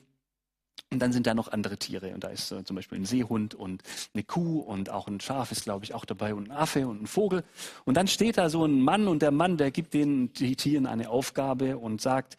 Und 0.92 0.98
dann 0.98 1.14
sind 1.14 1.28
da 1.28 1.36
noch 1.36 1.50
andere 1.52 1.78
Tiere. 1.78 2.12
Und 2.16 2.24
da 2.24 2.30
ist 2.30 2.52
äh, 2.52 2.64
zum 2.64 2.76
Beispiel 2.76 2.98
ein 2.98 3.06
Seehund 3.06 3.54
und 3.54 3.84
eine 4.16 4.24
Kuh 4.24 4.62
und 4.62 4.90
auch 4.90 5.08
ein 5.08 5.20
Schaf 5.20 5.52
ist, 5.52 5.66
glaube 5.66 5.86
ich, 5.86 5.94
auch 5.94 6.06
dabei 6.06 6.34
und 6.34 6.50
ein 6.50 6.58
Affe 6.58 6.88
und 6.88 7.04
ein 7.04 7.08
Vogel. 7.08 7.44
Und 7.84 7.98
dann 7.98 8.08
steht 8.08 8.40
da 8.40 8.50
so 8.50 8.66
ein 8.66 8.82
Mann 8.82 9.08
und 9.08 9.22
der 9.22 9.32
Mann, 9.32 9.58
der 9.58 9.70
gibt 9.70 9.94
den 9.94 10.34
Tieren 10.34 10.88
eine 10.88 11.12
Aufgabe 11.12 11.78
und 11.78 12.02
sagt, 12.02 12.36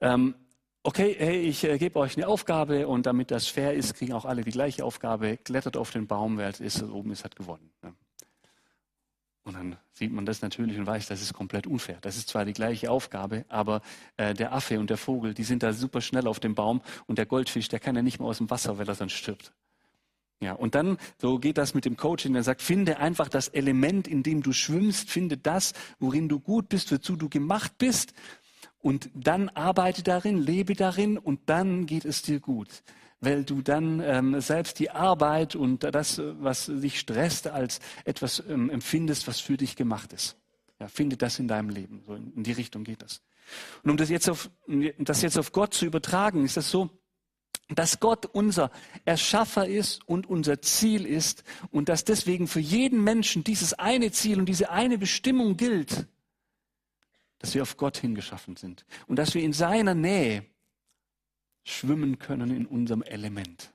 ähm, 0.00 0.34
okay, 0.82 1.14
hey, 1.18 1.40
ich 1.40 1.64
äh, 1.64 1.78
gebe 1.78 1.98
euch 1.98 2.16
eine 2.16 2.28
Aufgabe 2.28 2.88
und 2.88 3.06
damit 3.06 3.30
das 3.30 3.46
fair 3.46 3.74
ist, 3.74 3.94
kriegen 3.94 4.12
auch 4.12 4.24
alle 4.24 4.42
die 4.42 4.50
gleiche 4.50 4.84
Aufgabe. 4.84 5.36
Klettert 5.36 5.76
auf 5.76 5.90
den 5.90 6.06
Baum, 6.06 6.38
wer 6.38 6.58
ist, 6.60 6.82
oben 6.82 7.10
ist, 7.10 7.24
hat 7.24 7.36
gewonnen. 7.36 7.70
Ne? 7.82 7.94
Und 9.42 9.54
dann 9.54 9.76
sieht 9.92 10.12
man 10.12 10.26
das 10.26 10.42
natürlich 10.42 10.78
und 10.78 10.86
weiß, 10.86 11.06
das 11.06 11.22
ist 11.22 11.32
komplett 11.32 11.66
unfair. 11.66 11.98
Das 12.02 12.16
ist 12.16 12.28
zwar 12.28 12.44
die 12.44 12.52
gleiche 12.52 12.90
Aufgabe, 12.90 13.44
aber 13.48 13.80
äh, 14.16 14.34
der 14.34 14.52
Affe 14.52 14.78
und 14.78 14.90
der 14.90 14.98
Vogel, 14.98 15.34
die 15.34 15.44
sind 15.44 15.62
da 15.62 15.72
super 15.72 16.00
schnell 16.00 16.26
auf 16.26 16.40
dem 16.40 16.54
Baum 16.54 16.82
und 17.06 17.18
der 17.18 17.26
Goldfisch, 17.26 17.68
der 17.68 17.80
kann 17.80 17.96
ja 17.96 18.02
nicht 18.02 18.20
mehr 18.20 18.28
aus 18.28 18.38
dem 18.38 18.50
Wasser, 18.50 18.78
weil 18.78 18.88
er 18.88 18.94
sonst 18.94 19.14
stirbt. 19.14 19.52
Ja, 20.42 20.54
und 20.54 20.74
dann, 20.74 20.96
so 21.18 21.38
geht 21.38 21.58
das 21.58 21.74
mit 21.74 21.84
dem 21.84 21.98
Coaching, 21.98 22.32
der 22.32 22.42
sagt, 22.42 22.62
finde 22.62 22.98
einfach 22.98 23.28
das 23.28 23.48
Element, 23.48 24.08
in 24.08 24.22
dem 24.22 24.42
du 24.42 24.52
schwimmst, 24.52 25.10
finde 25.10 25.36
das, 25.36 25.74
worin 25.98 26.30
du 26.30 26.40
gut 26.40 26.70
bist, 26.70 26.90
wozu 26.90 27.16
du 27.16 27.28
gemacht 27.28 27.72
bist 27.76 28.14
und 28.82 29.10
dann 29.14 29.48
arbeite 29.50 30.02
darin, 30.02 30.38
lebe 30.38 30.74
darin 30.74 31.18
und 31.18 31.40
dann 31.46 31.86
geht 31.86 32.04
es 32.04 32.22
dir 32.22 32.40
gut. 32.40 32.82
Weil 33.20 33.44
du 33.44 33.60
dann 33.60 34.00
ähm, 34.00 34.40
selbst 34.40 34.78
die 34.78 34.90
Arbeit 34.90 35.54
und 35.54 35.84
das, 35.84 36.22
was 36.40 36.66
dich 36.66 36.98
stresst, 36.98 37.48
als 37.48 37.80
etwas 38.06 38.42
ähm, 38.48 38.70
empfindest, 38.70 39.28
was 39.28 39.40
für 39.40 39.58
dich 39.58 39.76
gemacht 39.76 40.14
ist. 40.14 40.36
Ja, 40.78 40.88
finde 40.88 41.18
das 41.18 41.38
in 41.38 41.46
deinem 41.46 41.68
Leben. 41.68 42.02
So 42.06 42.14
in, 42.14 42.32
in 42.32 42.42
die 42.42 42.52
Richtung 42.52 42.82
geht 42.82 43.02
das. 43.02 43.20
Und 43.82 43.90
um 43.90 43.96
das 43.98 44.08
jetzt 44.08 44.30
auf, 44.30 44.50
das 44.98 45.20
jetzt 45.20 45.38
auf 45.38 45.52
Gott 45.52 45.74
zu 45.74 45.84
übertragen, 45.84 46.44
ist 46.44 46.56
das 46.56 46.70
so, 46.70 46.88
dass 47.68 48.00
Gott 48.00 48.24
unser 48.26 48.70
Erschaffer 49.04 49.68
ist 49.68 50.00
und 50.08 50.28
unser 50.28 50.62
Ziel 50.62 51.04
ist 51.04 51.44
und 51.70 51.90
dass 51.90 52.04
deswegen 52.04 52.48
für 52.48 52.60
jeden 52.60 53.04
Menschen 53.04 53.44
dieses 53.44 53.74
eine 53.74 54.10
Ziel 54.12 54.38
und 54.38 54.46
diese 54.46 54.70
eine 54.70 54.96
Bestimmung 54.96 55.58
gilt 55.58 56.06
dass 57.40 57.54
wir 57.54 57.62
auf 57.62 57.76
Gott 57.76 57.96
hingeschaffen 57.96 58.56
sind 58.56 58.84
und 59.08 59.16
dass 59.16 59.34
wir 59.34 59.42
in 59.42 59.52
seiner 59.52 59.94
Nähe 59.94 60.44
schwimmen 61.64 62.18
können 62.18 62.54
in 62.54 62.66
unserem 62.66 63.02
Element. 63.02 63.72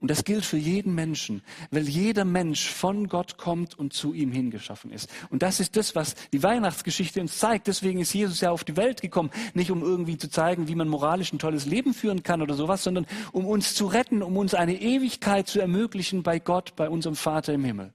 Und 0.00 0.10
das 0.10 0.24
gilt 0.24 0.44
für 0.44 0.58
jeden 0.58 0.94
Menschen, 0.94 1.40
weil 1.70 1.88
jeder 1.88 2.26
Mensch 2.26 2.68
von 2.68 3.08
Gott 3.08 3.38
kommt 3.38 3.78
und 3.78 3.94
zu 3.94 4.12
ihm 4.12 4.32
hingeschaffen 4.32 4.92
ist. 4.92 5.08
Und 5.30 5.42
das 5.42 5.60
ist 5.60 5.76
das, 5.76 5.94
was 5.94 6.14
die 6.30 6.42
Weihnachtsgeschichte 6.42 7.22
uns 7.22 7.38
zeigt. 7.38 7.68
Deswegen 7.68 8.00
ist 8.00 8.12
Jesus 8.12 8.42
ja 8.42 8.50
auf 8.50 8.64
die 8.64 8.76
Welt 8.76 9.00
gekommen, 9.00 9.30
nicht 9.54 9.70
um 9.70 9.80
irgendwie 9.80 10.18
zu 10.18 10.28
zeigen, 10.28 10.68
wie 10.68 10.74
man 10.74 10.88
moralisch 10.88 11.32
ein 11.32 11.38
tolles 11.38 11.64
Leben 11.64 11.94
führen 11.94 12.22
kann 12.22 12.42
oder 12.42 12.52
sowas, 12.52 12.84
sondern 12.84 13.06
um 13.32 13.46
uns 13.46 13.74
zu 13.74 13.86
retten, 13.86 14.22
um 14.22 14.36
uns 14.36 14.52
eine 14.52 14.78
Ewigkeit 14.78 15.46
zu 15.46 15.58
ermöglichen 15.58 16.22
bei 16.22 16.38
Gott, 16.38 16.76
bei 16.76 16.90
unserem 16.90 17.16
Vater 17.16 17.54
im 17.54 17.64
Himmel. 17.64 17.94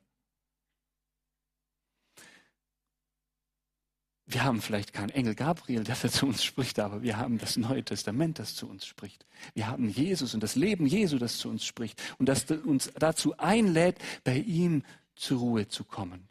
Wir 4.32 4.44
haben 4.44 4.62
vielleicht 4.62 4.94
keinen 4.94 5.10
Engel 5.10 5.34
Gabriel, 5.34 5.84
der 5.84 5.96
zu 5.96 6.28
uns 6.28 6.44
spricht, 6.44 6.78
aber 6.78 7.02
wir 7.02 7.18
haben 7.18 7.40
das 7.40 7.58
Neue 7.58 7.84
Testament, 7.84 8.38
das 8.38 8.54
zu 8.54 8.70
uns 8.70 8.86
spricht. 8.86 9.26
Wir 9.56 9.66
haben 9.66 9.90
Jesus 9.90 10.36
und 10.36 10.44
das 10.44 10.56
Leben 10.56 10.86
Jesu, 10.86 11.18
das 11.18 11.40
zu 11.40 11.50
uns 11.50 11.66
spricht 11.66 12.00
und 12.20 12.28
das 12.30 12.44
uns 12.44 12.92
dazu 12.94 13.36
einlädt, 13.40 13.98
bei 14.24 14.38
ihm 14.38 14.84
zur 15.16 15.40
Ruhe 15.40 15.68
zu 15.68 15.84
kommen, 15.84 16.30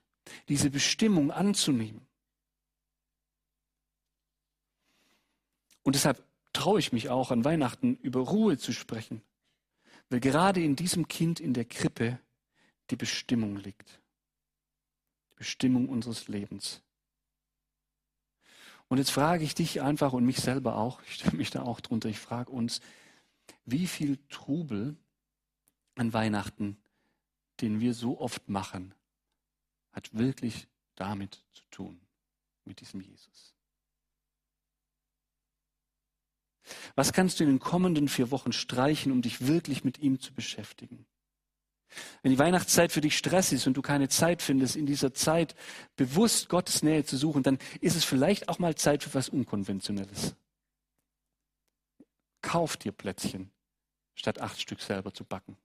diese 0.49 0.71
Bestimmung 0.71 1.33
anzunehmen. 1.33 2.07
Und 5.83 5.97
deshalb 5.97 6.25
traue 6.53 6.79
ich 6.79 6.93
mich 6.93 7.09
auch 7.09 7.33
an 7.33 7.45
Weihnachten 7.45 7.97
über 7.97 8.21
Ruhe 8.21 8.59
zu 8.59 8.73
sprechen, 8.73 9.23
weil 10.09 10.21
gerade 10.21 10.63
in 10.63 10.77
diesem 10.77 11.09
Kind 11.09 11.41
in 11.41 11.53
der 11.53 11.65
Krippe 11.65 12.21
die 12.91 12.97
Bestimmung 12.97 13.57
liegt. 13.57 14.01
Die 15.33 15.37
Bestimmung 15.39 15.89
unseres 15.89 16.29
Lebens. 16.29 16.81
Und 18.88 18.98
jetzt 18.98 19.11
frage 19.11 19.44
ich 19.44 19.55
dich 19.55 19.83
einfach 19.83 20.12
und 20.12 20.24
mich 20.24 20.38
selber 20.38 20.77
auch, 20.77 21.03
ich 21.03 21.14
stelle 21.14 21.37
mich 21.37 21.51
da 21.51 21.62
auch 21.62 21.81
drunter, 21.81 22.09
ich 22.09 22.18
frage 22.18 22.51
uns, 22.51 22.81
wie 23.64 23.87
viel 23.87 24.18
Trubel 24.29 24.96
an 25.94 26.12
Weihnachten, 26.12 26.79
den 27.61 27.81
wir 27.81 27.92
so 27.92 28.18
oft 28.18 28.48
machen, 28.48 28.94
hat 29.92 30.16
wirklich 30.16 30.68
damit 30.94 31.44
zu 31.53 31.64
tun, 31.70 32.01
mit 32.64 32.81
diesem 32.81 33.01
Jesus. 33.01 33.55
Was 36.94 37.12
kannst 37.12 37.40
du 37.40 37.44
in 37.44 37.51
den 37.51 37.61
kommenden 37.61 38.09
vier 38.09 38.31
Wochen 38.31 38.53
streichen, 38.53 39.12
um 39.12 39.22
dich 39.22 39.46
wirklich 39.46 39.85
mit 39.85 39.98
ihm 39.98 40.20
zu 40.20 40.33
beschäftigen? 40.33 41.07
Wenn 42.22 42.33
die 42.33 42.38
Weihnachtszeit 42.38 42.92
für 42.92 43.01
dich 43.01 43.16
Stress 43.16 43.53
ist 43.53 43.66
und 43.66 43.74
du 43.74 43.83
keine 43.83 44.09
Zeit 44.09 44.42
findest, 44.42 44.77
in 44.77 44.87
dieser 44.87 45.14
Zeit 45.14 45.55
bewusst 45.96 46.48
Gottes 46.48 46.83
Nähe 46.83 47.05
zu 47.05 47.16
suchen, 47.16 47.42
dann 47.42 47.59
ist 47.81 47.96
es 47.96 48.05
vielleicht 48.05 48.48
auch 48.48 48.59
mal 48.59 48.74
Zeit 48.74 49.03
für 49.03 49.14
was 49.14 49.29
Unkonventionelles. 49.29 50.37
Kauf 52.42 52.77
dir 52.77 52.92
Plätzchen, 52.92 53.51
statt 54.14 54.40
acht 54.40 54.61
Stück 54.61 54.81
selber 54.81 55.12
zu 55.12 55.24
backen. 55.24 55.57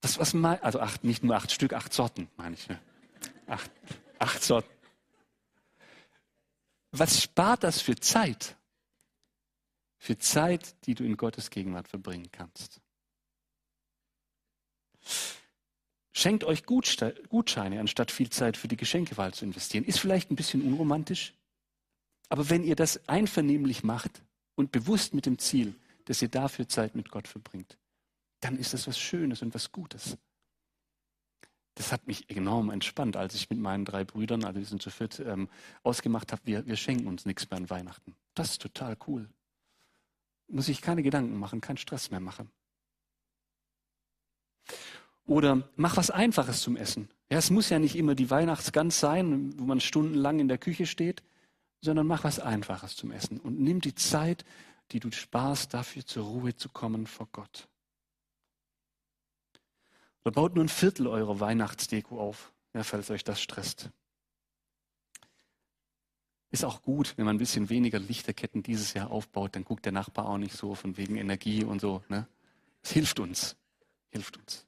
Das, 0.00 0.18
was 0.18 0.34
mein, 0.34 0.62
also 0.62 0.80
acht, 0.80 1.04
nicht 1.04 1.22
nur 1.22 1.36
acht 1.36 1.50
Stück, 1.50 1.72
acht 1.72 1.92
Sorten, 1.92 2.28
meine 2.36 2.54
ich. 2.54 2.68
Ne? 2.68 2.78
Acht, 3.46 3.70
acht 4.18 4.42
Sorten. 4.42 4.68
Was 6.90 7.22
spart 7.22 7.64
das 7.64 7.80
für 7.80 7.96
Zeit? 7.96 8.56
Für 9.96 10.18
Zeit, 10.18 10.76
die 10.86 10.94
du 10.94 11.04
in 11.04 11.16
Gottes 11.16 11.50
Gegenwart 11.50 11.88
verbringen 11.88 12.30
kannst. 12.30 12.80
Schenkt 16.12 16.44
euch 16.44 16.64
Gutscheine, 16.64 17.80
anstatt 17.80 18.10
viel 18.10 18.30
Zeit 18.30 18.56
für 18.56 18.68
die 18.68 18.76
Geschenkewahl 18.76 19.34
zu 19.34 19.44
investieren. 19.44 19.84
Ist 19.84 19.98
vielleicht 19.98 20.30
ein 20.30 20.36
bisschen 20.36 20.62
unromantisch, 20.62 21.34
aber 22.28 22.50
wenn 22.50 22.62
ihr 22.64 22.76
das 22.76 23.08
einvernehmlich 23.08 23.82
macht 23.82 24.22
und 24.54 24.72
bewusst 24.72 25.14
mit 25.14 25.26
dem 25.26 25.38
Ziel, 25.38 25.74
dass 26.04 26.22
ihr 26.22 26.28
dafür 26.28 26.68
Zeit 26.68 26.94
mit 26.94 27.10
Gott 27.10 27.28
verbringt, 27.28 27.78
dann 28.40 28.58
ist 28.58 28.74
das 28.74 28.86
was 28.86 28.98
Schönes 28.98 29.42
und 29.42 29.54
was 29.54 29.72
Gutes. 29.72 30.16
Das 31.74 31.90
hat 31.90 32.06
mich 32.06 32.30
enorm 32.30 32.70
entspannt, 32.70 33.16
als 33.16 33.34
ich 33.34 33.50
mit 33.50 33.58
meinen 33.58 33.84
drei 33.84 34.04
Brüdern, 34.04 34.44
also 34.44 34.60
wir 34.60 34.66
sind 34.66 34.82
zu 34.82 34.90
viert, 34.90 35.18
ähm, 35.18 35.48
ausgemacht 35.82 36.30
habe, 36.30 36.42
wir, 36.44 36.66
wir 36.66 36.76
schenken 36.76 37.08
uns 37.08 37.26
nichts 37.26 37.50
mehr 37.50 37.58
an 37.58 37.70
Weihnachten. 37.70 38.14
Das 38.34 38.52
ist 38.52 38.62
total 38.62 38.96
cool. 39.08 39.28
Muss 40.46 40.68
ich 40.68 40.80
keine 40.80 41.02
Gedanken 41.02 41.36
machen, 41.38 41.60
keinen 41.60 41.78
Stress 41.78 42.10
mehr 42.10 42.20
machen. 42.20 42.50
Oder 45.26 45.68
mach 45.76 45.96
was 45.96 46.10
Einfaches 46.10 46.60
zum 46.60 46.76
Essen. 46.76 47.08
Ja, 47.30 47.38
es 47.38 47.50
muss 47.50 47.70
ja 47.70 47.78
nicht 47.78 47.96
immer 47.96 48.14
die 48.14 48.30
Weihnachtsgans 48.30 49.00
sein, 49.00 49.58
wo 49.58 49.64
man 49.64 49.80
stundenlang 49.80 50.40
in 50.40 50.48
der 50.48 50.58
Küche 50.58 50.86
steht, 50.86 51.22
sondern 51.80 52.06
mach 52.06 52.24
was 52.24 52.38
Einfaches 52.38 52.96
zum 52.96 53.10
Essen 53.10 53.40
und 53.40 53.58
nimm 53.60 53.80
die 53.80 53.94
Zeit, 53.94 54.44
die 54.92 55.00
du 55.00 55.10
sparst, 55.10 55.72
dafür 55.72 56.04
zur 56.04 56.24
Ruhe 56.24 56.54
zu 56.54 56.68
kommen 56.68 57.06
vor 57.06 57.28
Gott. 57.32 57.68
Oder 60.24 60.32
baut 60.32 60.54
nur 60.54 60.64
ein 60.64 60.68
Viertel 60.68 61.06
eurer 61.06 61.40
Weihnachtsdeko 61.40 62.20
auf, 62.20 62.52
ja, 62.74 62.82
falls 62.82 63.10
euch 63.10 63.24
das 63.24 63.40
stresst. 63.40 63.90
Ist 66.50 66.64
auch 66.64 66.82
gut, 66.82 67.14
wenn 67.16 67.24
man 67.24 67.36
ein 67.36 67.40
bisschen 67.40 67.68
weniger 67.68 67.98
Lichterketten 67.98 68.62
dieses 68.62 68.94
Jahr 68.94 69.10
aufbaut, 69.10 69.56
dann 69.56 69.64
guckt 69.64 69.84
der 69.84 69.92
Nachbar 69.92 70.26
auch 70.26 70.38
nicht 70.38 70.56
so 70.56 70.74
von 70.74 70.96
wegen 70.96 71.16
Energie 71.16 71.64
und 71.64 71.80
so. 71.80 72.02
Ne? 72.08 72.28
Es 72.82 72.92
hilft 72.92 73.18
uns, 73.18 73.56
hilft 74.10 74.36
uns. 74.36 74.64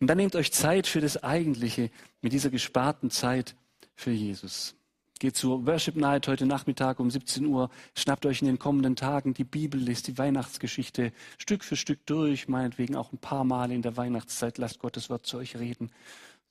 Und 0.00 0.08
dann 0.08 0.18
nehmt 0.18 0.36
euch 0.36 0.52
Zeit 0.52 0.86
für 0.86 1.00
das 1.00 1.22
Eigentliche 1.22 1.90
mit 2.22 2.32
dieser 2.32 2.50
gesparten 2.50 3.10
Zeit 3.10 3.54
für 3.94 4.10
Jesus. 4.10 4.74
Geht 5.18 5.36
zur 5.36 5.64
Worship 5.66 5.96
Night 5.96 6.28
heute 6.28 6.44
Nachmittag 6.44 7.00
um 7.00 7.10
17 7.10 7.46
Uhr. 7.46 7.70
Schnappt 7.94 8.26
euch 8.26 8.42
in 8.42 8.48
den 8.48 8.58
kommenden 8.58 8.96
Tagen 8.96 9.32
die 9.32 9.44
Bibel, 9.44 9.80
lest 9.80 10.08
die 10.08 10.18
Weihnachtsgeschichte 10.18 11.10
Stück 11.38 11.64
für 11.64 11.76
Stück 11.76 12.04
durch, 12.04 12.48
meinetwegen 12.48 12.96
auch 12.96 13.12
ein 13.12 13.18
paar 13.18 13.44
Mal 13.44 13.72
in 13.72 13.80
der 13.80 13.96
Weihnachtszeit. 13.96 14.58
Lasst 14.58 14.78
Gottes 14.78 15.08
Wort 15.08 15.24
zu 15.24 15.38
euch 15.38 15.56
reden. 15.56 15.90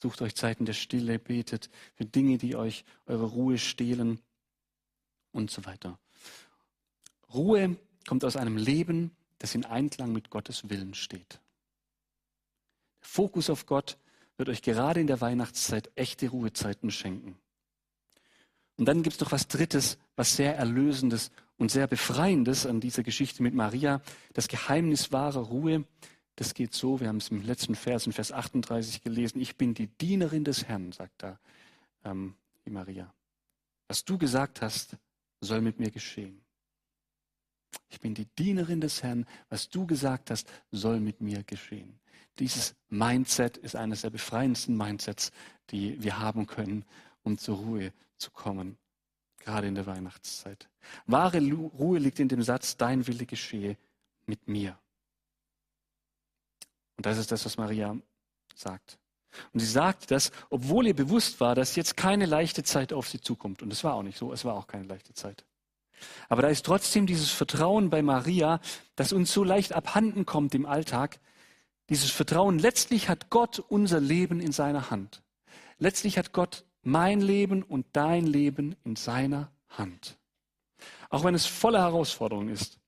Sucht 0.01 0.23
euch 0.23 0.35
Zeiten 0.35 0.65
der 0.65 0.73
Stille, 0.73 1.19
betet 1.19 1.69
für 1.93 2.05
Dinge, 2.05 2.39
die 2.39 2.55
euch 2.55 2.85
eure 3.05 3.25
Ruhe 3.25 3.59
stehlen 3.59 4.19
und 5.31 5.51
so 5.51 5.63
weiter. 5.65 5.99
Ruhe 7.31 7.77
kommt 8.07 8.25
aus 8.25 8.35
einem 8.35 8.57
Leben, 8.57 9.11
das 9.37 9.53
in 9.53 9.63
Einklang 9.63 10.11
mit 10.11 10.31
Gottes 10.31 10.69
Willen 10.69 10.95
steht. 10.95 11.39
Fokus 13.05 13.49
auf 13.49 13.65
Gott 13.65 13.97
wird 14.37 14.49
euch 14.49 14.61
gerade 14.61 14.99
in 14.99 15.07
der 15.07 15.21
Weihnachtszeit 15.21 15.91
echte 15.95 16.29
Ruhezeiten 16.29 16.91
schenken. 16.91 17.37
Und 18.77 18.85
dann 18.85 19.03
gibt 19.03 19.15
es 19.15 19.21
noch 19.21 19.31
was 19.31 19.47
Drittes, 19.47 19.97
was 20.15 20.35
sehr 20.35 20.57
Erlösendes 20.57 21.31
und 21.57 21.71
sehr 21.71 21.87
Befreiendes 21.87 22.65
an 22.65 22.81
dieser 22.81 23.03
Geschichte 23.03 23.41
mit 23.41 23.53
Maria. 23.53 24.01
Das 24.33 24.49
Geheimnis 24.49 25.13
wahrer 25.13 25.41
Ruhe, 25.41 25.85
das 26.35 26.53
geht 26.53 26.73
so, 26.73 26.99
wir 26.99 27.07
haben 27.07 27.17
es 27.17 27.29
im 27.29 27.41
letzten 27.41 27.75
Vers, 27.75 28.05
in 28.05 28.11
Vers 28.11 28.33
38 28.33 29.01
gelesen, 29.01 29.39
ich 29.39 29.55
bin 29.55 29.73
die 29.73 29.87
Dienerin 29.87 30.43
des 30.43 30.65
Herrn, 30.65 30.91
sagt 30.91 31.23
da 31.23 31.39
ähm, 32.03 32.35
die 32.65 32.71
Maria. 32.71 33.13
Was 33.87 34.03
du 34.03 34.17
gesagt 34.17 34.61
hast, 34.61 34.97
soll 35.39 35.61
mit 35.61 35.79
mir 35.79 35.91
geschehen. 35.91 36.41
Ich 37.87 37.99
bin 38.01 38.13
die 38.13 38.25
Dienerin 38.25 38.81
des 38.81 39.03
Herrn. 39.03 39.25
Was 39.49 39.69
du 39.69 39.85
gesagt 39.85 40.31
hast, 40.31 40.51
soll 40.71 40.99
mit 40.99 41.21
mir 41.21 41.43
geschehen. 41.43 41.99
Dieses 42.39 42.75
Mindset 42.89 43.57
ist 43.57 43.75
eines 43.75 44.01
der 44.01 44.09
befreiendsten 44.09 44.75
Mindsets, 44.75 45.31
die 45.69 46.01
wir 46.03 46.19
haben 46.19 46.47
können, 46.47 46.85
um 47.23 47.37
zur 47.37 47.57
Ruhe 47.57 47.93
zu 48.17 48.31
kommen, 48.31 48.77
gerade 49.39 49.67
in 49.67 49.75
der 49.75 49.85
Weihnachtszeit. 49.85 50.69
Wahre 51.05 51.39
Ruhe 51.39 51.99
liegt 51.99 52.19
in 52.19 52.27
dem 52.27 52.43
Satz, 52.43 52.77
dein 52.77 53.07
Wille 53.07 53.25
geschehe 53.25 53.77
mit 54.25 54.47
mir. 54.47 54.77
Und 56.97 57.05
das 57.05 57.17
ist 57.17 57.31
das, 57.31 57.45
was 57.45 57.57
Maria 57.57 57.95
sagt. 58.53 58.97
Und 59.53 59.59
sie 59.59 59.65
sagt 59.65 60.11
das, 60.11 60.31
obwohl 60.49 60.87
ihr 60.87 60.95
bewusst 60.95 61.41
war, 61.41 61.55
dass 61.55 61.75
jetzt 61.75 61.97
keine 61.97 62.25
leichte 62.25 62.63
Zeit 62.63 62.93
auf 62.93 63.09
sie 63.09 63.19
zukommt. 63.19 63.61
Und 63.61 63.71
es 63.73 63.83
war 63.83 63.95
auch 63.95 64.03
nicht 64.03 64.17
so, 64.17 64.31
es 64.31 64.45
war 64.45 64.55
auch 64.55 64.67
keine 64.67 64.85
leichte 64.85 65.13
Zeit. 65.13 65.43
Aber 66.29 66.41
da 66.41 66.47
ist 66.49 66.65
trotzdem 66.65 67.05
dieses 67.05 67.31
Vertrauen 67.31 67.89
bei 67.89 68.01
Maria, 68.01 68.59
das 68.95 69.13
uns 69.13 69.31
so 69.31 69.43
leicht 69.43 69.73
abhanden 69.73 70.25
kommt 70.25 70.55
im 70.55 70.65
Alltag. 70.65 71.19
Dieses 71.89 72.09
Vertrauen, 72.09 72.57
letztlich 72.57 73.09
hat 73.09 73.29
Gott 73.29 73.59
unser 73.59 73.99
Leben 73.99 74.39
in 74.39 74.51
seiner 74.51 74.89
Hand. 74.89 75.21
Letztlich 75.77 76.17
hat 76.17 76.33
Gott 76.33 76.65
mein 76.81 77.21
Leben 77.21 77.63
und 77.63 77.85
dein 77.93 78.25
Leben 78.25 78.75
in 78.83 78.95
seiner 78.95 79.51
Hand. 79.69 80.17
Auch 81.09 81.23
wenn 81.23 81.35
es 81.35 81.45
voller 81.45 81.81
Herausforderungen 81.81 82.49
ist. 82.49 82.79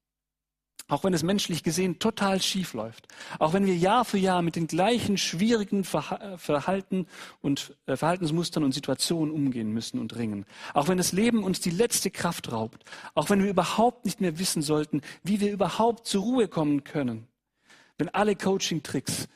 Auch 0.89 1.03
wenn 1.03 1.13
es 1.13 1.21
menschlich 1.21 1.63
gesehen 1.63 1.99
total 1.99 2.41
schief 2.41 2.73
läuft. 2.73 3.07
Auch 3.39 3.51
wenn 3.51 3.65
wir 3.65 3.75
Jahr 3.75 4.05
für 4.05 4.17
Jahr 4.17 4.41
mit 4.41 4.55
den 4.55 4.67
gleichen 4.67 5.17
schwierigen 5.17 5.81
äh, 5.81 6.38
Verhalten 6.38 7.07
und 7.41 7.75
äh, 7.88 7.97
Verhaltensmustern 7.97 8.63
und 8.63 8.71
Situationen 8.71 9.33
umgehen 9.33 9.73
müssen 9.73 9.99
und 9.99 10.15
ringen. 10.15 10.45
Auch 10.73 10.88
wenn 10.88 10.97
das 10.97 11.12
Leben 11.12 11.43
uns 11.43 11.60
die 11.60 11.71
letzte 11.71 12.10
Kraft 12.10 12.53
raubt. 12.53 12.86
Auch 13.15 13.29
wenn 13.29 13.43
wir 13.43 13.49
überhaupt 13.49 14.05
nicht 14.05 14.21
mehr 14.21 14.39
wissen 14.39 14.62
sollten, 14.62 15.01
wie 15.23 15.41
wir 15.41 15.51
überhaupt 15.51 16.07
zur 16.07 16.23
Ruhe 16.23 16.47
kommen 16.47 16.86
können. 16.86 17.27
Wenn 17.97 18.10
alle 18.10 18.36
Coaching-Tricks 18.36 19.27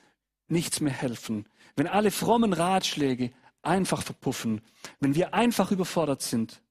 nichts 0.47 0.81
mehr 0.81 0.93
helfen. 0.93 1.45
Wenn 1.75 1.87
alle 1.87 2.11
frommen 2.11 2.53
Ratschläge 2.53 3.31
einfach 3.61 4.03
verpuffen. 4.03 4.61
Wenn 4.99 5.15
wir 5.15 5.33
einfach 5.33 5.71
überfordert 5.71 6.21
sind 6.21 6.61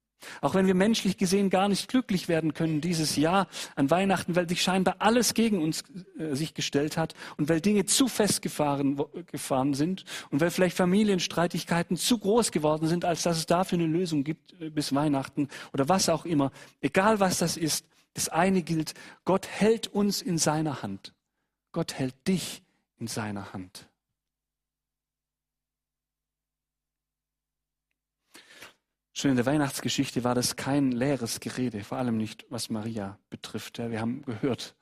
auch 0.40 0.54
wenn 0.54 0.66
wir 0.66 0.74
menschlich 0.74 1.16
gesehen 1.16 1.50
gar 1.50 1.68
nicht 1.68 1.88
glücklich 1.88 2.28
werden 2.28 2.54
können 2.54 2.80
dieses 2.80 3.16
Jahr 3.16 3.48
an 3.76 3.90
Weihnachten, 3.90 4.36
weil 4.36 4.48
sich 4.48 4.62
scheinbar 4.62 4.96
alles 4.98 5.34
gegen 5.34 5.62
uns 5.62 5.84
äh, 6.18 6.34
sich 6.34 6.54
gestellt 6.54 6.96
hat 6.96 7.14
und 7.36 7.48
weil 7.48 7.60
Dinge 7.60 7.84
zu 7.84 8.08
festgefahren 8.08 9.00
gefahren 9.26 9.74
sind 9.74 10.04
und 10.30 10.40
weil 10.40 10.50
vielleicht 10.50 10.76
Familienstreitigkeiten 10.76 11.96
zu 11.96 12.18
groß 12.18 12.52
geworden 12.52 12.86
sind, 12.88 13.04
als 13.04 13.22
dass 13.22 13.38
es 13.38 13.46
dafür 13.46 13.78
eine 13.78 13.86
Lösung 13.86 14.24
gibt 14.24 14.60
äh, 14.60 14.70
bis 14.70 14.94
Weihnachten 14.94 15.48
oder 15.72 15.88
was 15.88 16.08
auch 16.08 16.24
immer. 16.24 16.52
Egal 16.80 17.20
was 17.20 17.38
das 17.38 17.56
ist, 17.56 17.86
das 18.14 18.28
eine 18.28 18.62
gilt, 18.62 18.94
Gott 19.24 19.46
hält 19.46 19.86
uns 19.86 20.20
in 20.20 20.36
seiner 20.36 20.82
Hand. 20.82 21.14
Gott 21.72 21.94
hält 21.94 22.26
dich 22.26 22.62
in 22.98 23.06
seiner 23.06 23.52
Hand. 23.52 23.88
Schon 29.12 29.32
in 29.32 29.36
der 29.36 29.46
Weihnachtsgeschichte 29.46 30.24
war 30.24 30.34
das 30.34 30.56
kein 30.56 30.92
leeres 30.92 31.40
Gerede, 31.40 31.84
vor 31.84 31.98
allem 31.98 32.16
nicht, 32.16 32.46
was 32.48 32.70
Maria 32.70 33.18
betrifft. 33.28 33.78
wir 33.78 34.00
haben 34.00 34.22
gehört 34.22 34.74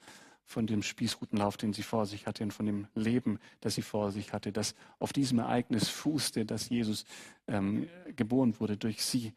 von 0.44 0.66
dem 0.66 0.82
Spießrutenlauf, 0.82 1.56
den 1.56 1.72
sie 1.72 1.82
vor 1.82 2.06
sich 2.06 2.26
hatte 2.26 2.42
und 2.44 2.52
von 2.52 2.64
dem 2.64 2.86
Leben, 2.94 3.38
das 3.60 3.74
sie 3.74 3.82
vor 3.82 4.12
sich 4.12 4.32
hatte, 4.32 4.52
das 4.52 4.74
auf 4.98 5.12
diesem 5.12 5.40
Ereignis 5.40 5.88
fußte, 5.88 6.46
dass 6.46 6.68
Jesus 6.68 7.04
ähm, 7.48 7.88
geboren 8.16 8.58
wurde 8.60 8.76
durch 8.76 9.04
sie. 9.04 9.34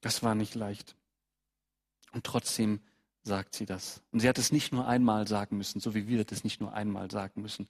Das 0.00 0.22
war 0.22 0.34
nicht 0.34 0.54
leicht. 0.54 0.94
Und 2.12 2.24
trotzdem 2.24 2.80
sagt 3.24 3.54
sie 3.54 3.66
das. 3.66 4.02
Und 4.12 4.20
sie 4.20 4.28
hat 4.28 4.38
es 4.38 4.52
nicht 4.52 4.72
nur 4.72 4.86
einmal 4.86 5.26
sagen 5.26 5.56
müssen, 5.56 5.80
so 5.80 5.94
wie 5.94 6.06
wir 6.06 6.24
das 6.24 6.44
nicht 6.44 6.60
nur 6.60 6.72
einmal 6.74 7.10
sagen 7.10 7.40
müssen, 7.42 7.68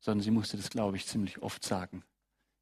sondern 0.00 0.22
sie 0.22 0.30
musste 0.30 0.56
das, 0.56 0.70
glaube 0.70 0.96
ich, 0.96 1.06
ziemlich 1.06 1.42
oft 1.42 1.64
sagen 1.64 2.02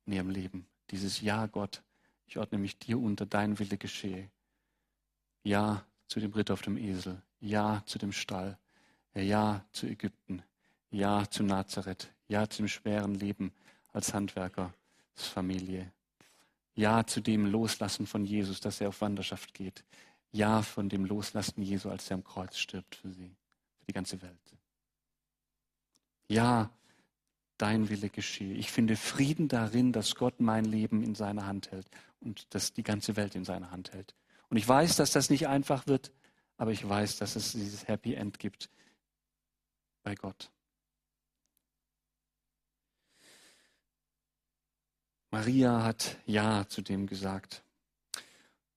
in 0.06 0.12
ihrem 0.12 0.30
Leben. 0.30 0.66
Dieses 0.90 1.20
Ja, 1.20 1.46
Gott, 1.46 1.82
ich 2.26 2.38
ordne 2.38 2.58
mich 2.58 2.78
dir 2.78 2.98
unter, 2.98 3.24
dein 3.24 3.58
Wille 3.58 3.78
geschehe. 3.78 4.30
Ja 5.42 5.84
zu 6.08 6.20
dem 6.20 6.32
Ritter 6.32 6.54
auf 6.54 6.62
dem 6.62 6.76
Esel. 6.76 7.22
Ja 7.40 7.82
zu 7.86 7.98
dem 7.98 8.12
Stall. 8.12 8.58
Ja 9.14 9.64
zu 9.72 9.86
Ägypten. 9.86 10.42
Ja 10.90 11.28
zu 11.28 11.42
Nazareth. 11.42 12.12
Ja 12.28 12.48
zu 12.48 12.62
dem 12.62 12.68
schweren 12.68 13.14
Leben 13.14 13.52
als 13.92 14.12
Handwerkersfamilie. 14.12 15.92
Ja 16.74 17.06
zu 17.06 17.20
dem 17.20 17.46
Loslassen 17.46 18.06
von 18.06 18.24
Jesus, 18.24 18.60
dass 18.60 18.80
er 18.80 18.88
auf 18.88 19.00
Wanderschaft 19.00 19.54
geht. 19.54 19.84
Ja 20.34 20.62
von 20.62 20.88
dem 20.88 21.04
Loslassen 21.04 21.62
Jesu, 21.62 21.88
als 21.90 22.10
er 22.10 22.16
am 22.16 22.24
Kreuz 22.24 22.58
stirbt 22.58 22.96
für 22.96 23.12
sie, 23.12 23.36
für 23.78 23.86
die 23.86 23.92
ganze 23.92 24.20
Welt. 24.20 24.56
Ja 26.26 26.70
dein 27.56 27.88
Wille 27.88 28.10
geschehe. 28.10 28.54
Ich 28.54 28.72
finde 28.72 28.96
Frieden 28.96 29.46
darin, 29.46 29.92
dass 29.92 30.16
Gott 30.16 30.40
mein 30.40 30.64
Leben 30.64 31.04
in 31.04 31.14
seiner 31.14 31.46
Hand 31.46 31.70
hält 31.70 31.88
und 32.18 32.52
dass 32.52 32.72
die 32.72 32.82
ganze 32.82 33.14
Welt 33.14 33.36
in 33.36 33.44
seiner 33.44 33.70
Hand 33.70 33.92
hält. 33.92 34.16
Und 34.48 34.56
ich 34.56 34.66
weiß, 34.66 34.96
dass 34.96 35.12
das 35.12 35.30
nicht 35.30 35.46
einfach 35.46 35.86
wird, 35.86 36.10
aber 36.56 36.72
ich 36.72 36.86
weiß, 36.86 37.16
dass 37.18 37.36
es 37.36 37.52
dieses 37.52 37.86
Happy 37.86 38.14
End 38.14 38.40
gibt 38.40 38.68
bei 40.02 40.16
Gott. 40.16 40.50
Maria 45.30 45.84
hat 45.84 46.18
Ja 46.26 46.66
zu 46.66 46.82
dem 46.82 47.06
gesagt. 47.06 47.63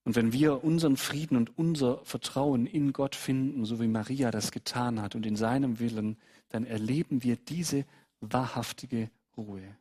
Und 0.08 0.15
wenn 0.15 0.32
wir 0.32 0.63
unseren 0.63 0.96
Frieden 0.96 1.36
und 1.36 1.58
unser 1.58 1.98
Vertrauen 2.06 2.65
in 2.65 2.93
Gott 2.93 3.13
finden, 3.13 3.65
so 3.65 3.82
wie 3.82 3.89
Maria 3.89 4.32
das 4.32 4.54
getan 4.54 5.02
hat 5.02 5.15
und 5.15 5.26
in 5.26 5.36
seinem 5.36 5.80
Willen, 5.80 6.15
dann 6.48 6.65
erleben 6.65 7.24
wir 7.24 7.36
diese 7.36 7.84
wahrhaftige 8.22 9.12
Ruhe. 9.36 9.76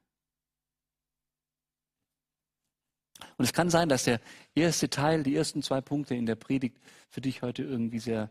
Und 3.37 3.45
es 3.45 3.53
kann 3.53 3.71
sein, 3.71 3.89
dass 3.89 4.03
der 4.03 4.21
erste 4.53 4.91
Teil, 4.91 5.23
die 5.23 5.37
ersten 5.37 5.63
zwei 5.63 5.81
Punkte 5.81 6.17
in 6.17 6.27
der 6.27 6.35
Predigt 6.35 6.77
für 7.09 7.21
dich 7.21 7.43
heute 7.43 7.63
irgendwie 7.63 8.01
sehr 8.01 8.29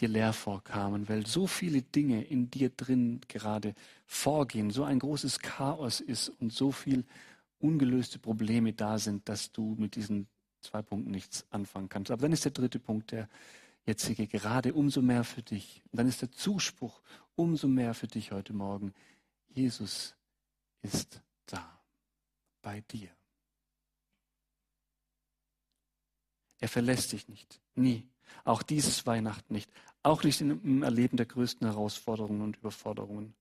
dir 0.00 0.08
leer 0.08 0.32
vorkamen, 0.32 1.08
weil 1.08 1.28
so 1.28 1.46
viele 1.46 1.80
Dinge 1.80 2.24
in 2.24 2.50
dir 2.50 2.70
drin 2.70 3.20
gerade 3.28 3.76
vorgehen, 4.04 4.72
so 4.72 4.82
ein 4.82 4.98
großes 4.98 5.38
Chaos 5.38 6.00
ist 6.00 6.28
und 6.28 6.52
so 6.52 6.72
viel 6.72 7.04
ungelöste 7.60 8.18
Probleme 8.18 8.72
da 8.72 8.98
sind, 8.98 9.28
dass 9.28 9.52
du 9.52 9.76
mit 9.78 9.94
diesen 9.94 10.26
zwei 10.66 10.82
Punkten 10.82 11.10
nichts 11.10 11.46
anfangen 11.50 11.88
kannst. 11.88 12.10
Aber 12.10 12.22
dann 12.22 12.32
ist 12.32 12.44
der 12.44 12.52
dritte 12.52 12.78
Punkt, 12.78 13.12
der 13.12 13.28
jetzige, 13.86 14.26
gerade 14.26 14.74
umso 14.74 15.00
mehr 15.00 15.24
für 15.24 15.42
dich. 15.42 15.82
Und 15.92 15.98
dann 15.98 16.08
ist 16.08 16.22
der 16.22 16.32
Zuspruch 16.32 17.00
umso 17.36 17.68
mehr 17.68 17.94
für 17.94 18.08
dich 18.08 18.32
heute 18.32 18.52
Morgen. 18.52 18.92
Jesus 19.48 20.14
ist 20.82 21.22
da, 21.46 21.80
bei 22.62 22.80
dir. 22.82 23.10
Er 26.58 26.68
verlässt 26.68 27.12
dich 27.12 27.28
nicht, 27.28 27.60
nie. 27.74 28.08
Auch 28.44 28.62
dieses 28.62 29.06
Weihnachten 29.06 29.52
nicht. 29.54 29.70
Auch 30.02 30.22
nicht 30.22 30.40
im 30.40 30.82
Erleben 30.82 31.16
der 31.16 31.26
größten 31.26 31.66
Herausforderungen 31.66 32.42
und 32.42 32.56
Überforderungen. 32.56 33.34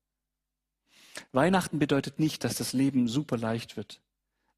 Weihnachten 1.31 1.79
bedeutet 1.79 2.19
nicht, 2.19 2.43
dass 2.43 2.55
das 2.55 2.73
Leben 2.73 3.07
super 3.07 3.37
leicht 3.37 3.77
wird, 3.77 4.01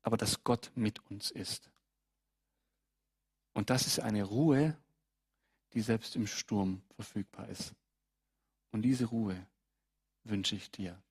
aber 0.02 0.18
dass 0.18 0.44
Gott 0.44 0.72
mit 0.76 1.00
uns 1.10 1.32
ist. 1.32 1.70
Und 3.58 3.72
das 3.72 3.88
ist 3.88 4.00
eine 4.00 4.24
Ruhe, 4.24 4.78
die 5.74 5.82
selbst 5.82 6.16
im 6.16 6.28
Sturm 6.28 6.84
verfügbar 6.96 7.50
ist. 7.50 7.74
Und 8.72 8.84
diese 8.84 9.06
Ruhe 9.06 9.48
wünsche 10.26 10.56
ich 10.56 10.70
dir 10.70 11.02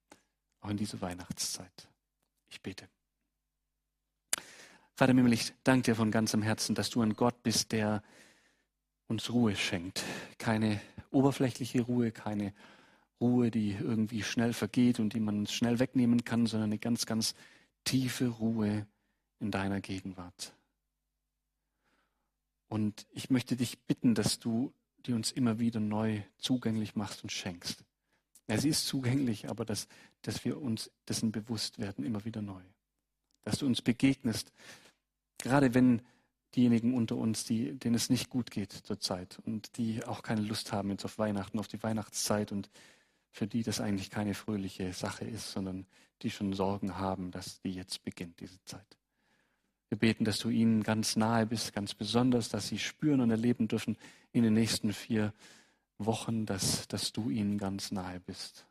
auch 0.60 0.68
in 0.70 0.76
diese 0.76 1.00
Weihnachtszeit. 1.00 1.88
Ich 2.48 2.62
bete. 2.62 2.88
Vater 4.94 5.12
Himmel, 5.12 5.32
ich 5.32 5.54
danke 5.64 5.90
dir 5.90 5.96
von 5.96 6.12
ganzem 6.12 6.40
Herzen, 6.40 6.76
dass 6.76 6.88
du 6.88 7.02
ein 7.02 7.16
Gott 7.16 7.42
bist, 7.42 7.72
der 7.72 8.00
uns 9.08 9.28
Ruhe 9.30 9.56
schenkt. 9.56 10.04
Keine 10.38 10.80
oberflächliche 11.10 11.80
Ruhe, 11.80 12.12
keine 12.12 12.54
Ruhe, 13.20 13.50
die 13.50 13.72
irgendwie 13.72 14.22
schnell 14.22 14.52
vergeht 14.52 15.00
und 15.00 15.14
die 15.14 15.20
man 15.20 15.48
schnell 15.48 15.80
wegnehmen 15.80 16.22
kann, 16.22 16.46
sondern 16.46 16.70
eine 16.70 16.78
ganz, 16.78 17.06
ganz 17.06 17.34
tiefe 17.82 18.28
Ruhe 18.28 18.86
in 19.40 19.50
deiner 19.50 19.80
Gegenwart. 19.80 20.52
Und 22.68 23.06
ich 23.10 23.30
möchte 23.30 23.56
dich 23.56 23.78
bitten, 23.80 24.14
dass 24.14 24.38
du 24.38 24.72
die 25.06 25.12
uns 25.12 25.30
immer 25.30 25.58
wieder 25.58 25.80
neu 25.80 26.22
zugänglich 26.38 26.96
machst 26.96 27.22
und 27.22 27.30
schenkst. 27.30 27.84
Ja, 28.48 28.58
sie 28.58 28.68
ist 28.68 28.86
zugänglich, 28.86 29.48
aber 29.48 29.64
dass, 29.64 29.88
dass 30.22 30.44
wir 30.44 30.60
uns 30.60 30.90
dessen 31.08 31.32
bewusst 31.32 31.78
werden, 31.78 32.04
immer 32.04 32.24
wieder 32.24 32.42
neu. 32.42 32.62
Dass 33.42 33.58
du 33.58 33.66
uns 33.66 33.82
begegnest, 33.82 34.52
gerade 35.38 35.74
wenn 35.74 36.02
diejenigen 36.54 36.94
unter 36.94 37.16
uns, 37.16 37.44
die, 37.44 37.78
denen 37.78 37.94
es 37.94 38.08
nicht 38.08 38.30
gut 38.30 38.50
geht 38.50 38.72
zurzeit 38.72 39.38
und 39.44 39.76
die 39.76 40.04
auch 40.04 40.22
keine 40.22 40.40
Lust 40.40 40.72
haben 40.72 40.90
jetzt 40.90 41.04
auf 41.04 41.18
Weihnachten, 41.18 41.58
auf 41.58 41.68
die 41.68 41.82
Weihnachtszeit 41.82 42.52
und 42.52 42.70
für 43.30 43.46
die 43.46 43.62
das 43.62 43.80
eigentlich 43.80 44.10
keine 44.10 44.34
fröhliche 44.34 44.92
Sache 44.92 45.24
ist, 45.24 45.52
sondern 45.52 45.86
die 46.22 46.30
schon 46.30 46.54
Sorgen 46.54 46.96
haben, 46.96 47.30
dass 47.30 47.60
die 47.60 47.72
jetzt 47.72 48.02
beginnt, 48.04 48.40
diese 48.40 48.62
Zeit. 48.64 48.96
Wir 49.88 49.98
beten, 49.98 50.24
dass 50.24 50.38
du 50.38 50.48
ihnen 50.48 50.82
ganz 50.82 51.16
nahe 51.16 51.46
bist, 51.46 51.72
ganz 51.72 51.94
besonders, 51.94 52.48
dass 52.48 52.68
sie 52.68 52.78
spüren 52.78 53.20
und 53.20 53.30
erleben 53.30 53.68
dürfen 53.68 53.96
in 54.32 54.42
den 54.42 54.54
nächsten 54.54 54.92
vier 54.92 55.32
Wochen, 55.98 56.44
dass, 56.44 56.88
dass 56.88 57.12
du 57.12 57.30
ihnen 57.30 57.56
ganz 57.58 57.92
nahe 57.92 58.20
bist. 58.20 58.66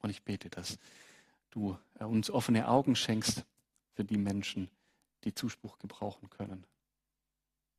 Und 0.00 0.10
ich 0.10 0.22
bete, 0.22 0.48
dass 0.48 0.78
du 1.50 1.76
äh, 1.98 2.04
uns 2.04 2.30
offene 2.30 2.68
Augen 2.68 2.96
schenkst 2.96 3.44
für 3.94 4.04
die 4.04 4.16
Menschen, 4.16 4.70
die 5.24 5.34
Zuspruch 5.34 5.78
gebrauchen 5.78 6.30
können. 6.30 6.64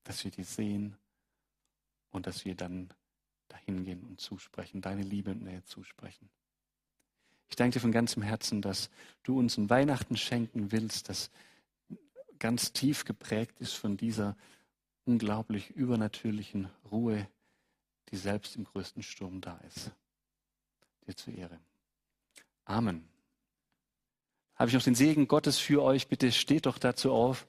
Dass 0.04 0.24
wir 0.24 0.32
die 0.32 0.44
sehen 0.44 0.98
und 2.12 2.28
dass 2.28 2.46
wir 2.46 2.56
dann 2.56 2.90
dahin 3.48 3.84
gehen 3.84 4.04
und 4.04 4.20
zusprechen, 4.20 4.82
deine 4.82 5.04
Liebe 5.04 5.32
und 5.32 5.44
Nähe 5.44 5.64
zusprechen. 5.64 6.30
Ich 7.50 7.56
danke 7.56 7.76
dir 7.76 7.82
von 7.82 7.92
ganzem 7.92 8.24
Herzen, 8.24 8.62
dass 8.62 8.90
du 9.24 9.38
uns 9.38 9.58
ein 9.58 9.70
Weihnachten 9.70 10.18
schenken 10.18 10.72
willst, 10.72 11.10
das 11.10 11.30
ganz 12.44 12.74
tief 12.74 13.06
geprägt 13.06 13.62
ist 13.62 13.72
von 13.72 13.96
dieser 13.96 14.36
unglaublich 15.06 15.70
übernatürlichen 15.70 16.68
Ruhe, 16.92 17.26
die 18.10 18.18
selbst 18.18 18.58
im 18.58 18.66
größten 18.66 19.02
Sturm 19.02 19.40
da 19.40 19.56
ist. 19.66 19.92
Dir 21.08 21.16
zur 21.16 21.34
Ehre. 21.36 21.58
Amen. 22.66 23.08
Habe 24.56 24.68
ich 24.68 24.76
noch 24.76 24.84
den 24.84 24.94
Segen 24.94 25.30
Gottes 25.30 25.58
für 25.58 25.82
euch? 25.82 26.10
Bitte 26.10 26.34
steht 26.34 26.66
doch 26.66 26.78
dazu 26.78 27.14
auf. 27.14 27.48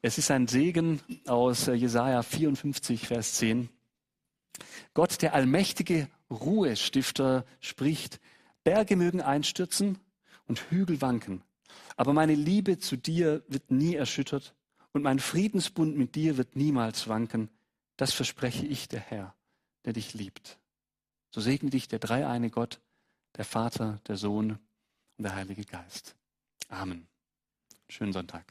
Es 0.00 0.16
ist 0.16 0.30
ein 0.30 0.48
Segen 0.48 1.02
aus 1.26 1.66
Jesaja 1.66 2.22
54, 2.22 3.08
Vers 3.08 3.34
10. 3.34 3.68
Gott, 4.94 5.20
der 5.20 5.34
allmächtige 5.34 6.08
Ruhestifter, 6.30 7.44
spricht, 7.60 8.20
Berge 8.64 8.96
mögen 8.96 9.20
einstürzen 9.20 9.98
und 10.46 10.70
Hügel 10.70 11.02
wanken, 11.02 11.42
aber 11.96 12.12
meine 12.12 12.34
Liebe 12.34 12.78
zu 12.78 12.96
dir 12.96 13.42
wird 13.48 13.70
nie 13.70 13.94
erschüttert 13.94 14.54
und 14.92 15.02
mein 15.02 15.18
Friedensbund 15.18 15.96
mit 15.96 16.14
dir 16.14 16.36
wird 16.36 16.56
niemals 16.56 17.08
wanken. 17.08 17.50
Das 17.96 18.12
verspreche 18.12 18.66
ich, 18.66 18.88
der 18.88 19.00
Herr, 19.00 19.34
der 19.84 19.92
dich 19.92 20.14
liebt. 20.14 20.58
So 21.30 21.40
segne 21.40 21.70
dich 21.70 21.88
der 21.88 21.98
dreieine 21.98 22.50
Gott, 22.50 22.80
der 23.36 23.44
Vater, 23.44 24.00
der 24.06 24.16
Sohn 24.16 24.58
und 25.16 25.22
der 25.24 25.34
Heilige 25.34 25.64
Geist. 25.64 26.16
Amen. 26.68 27.06
Schönen 27.88 28.12
Sonntag. 28.12 28.46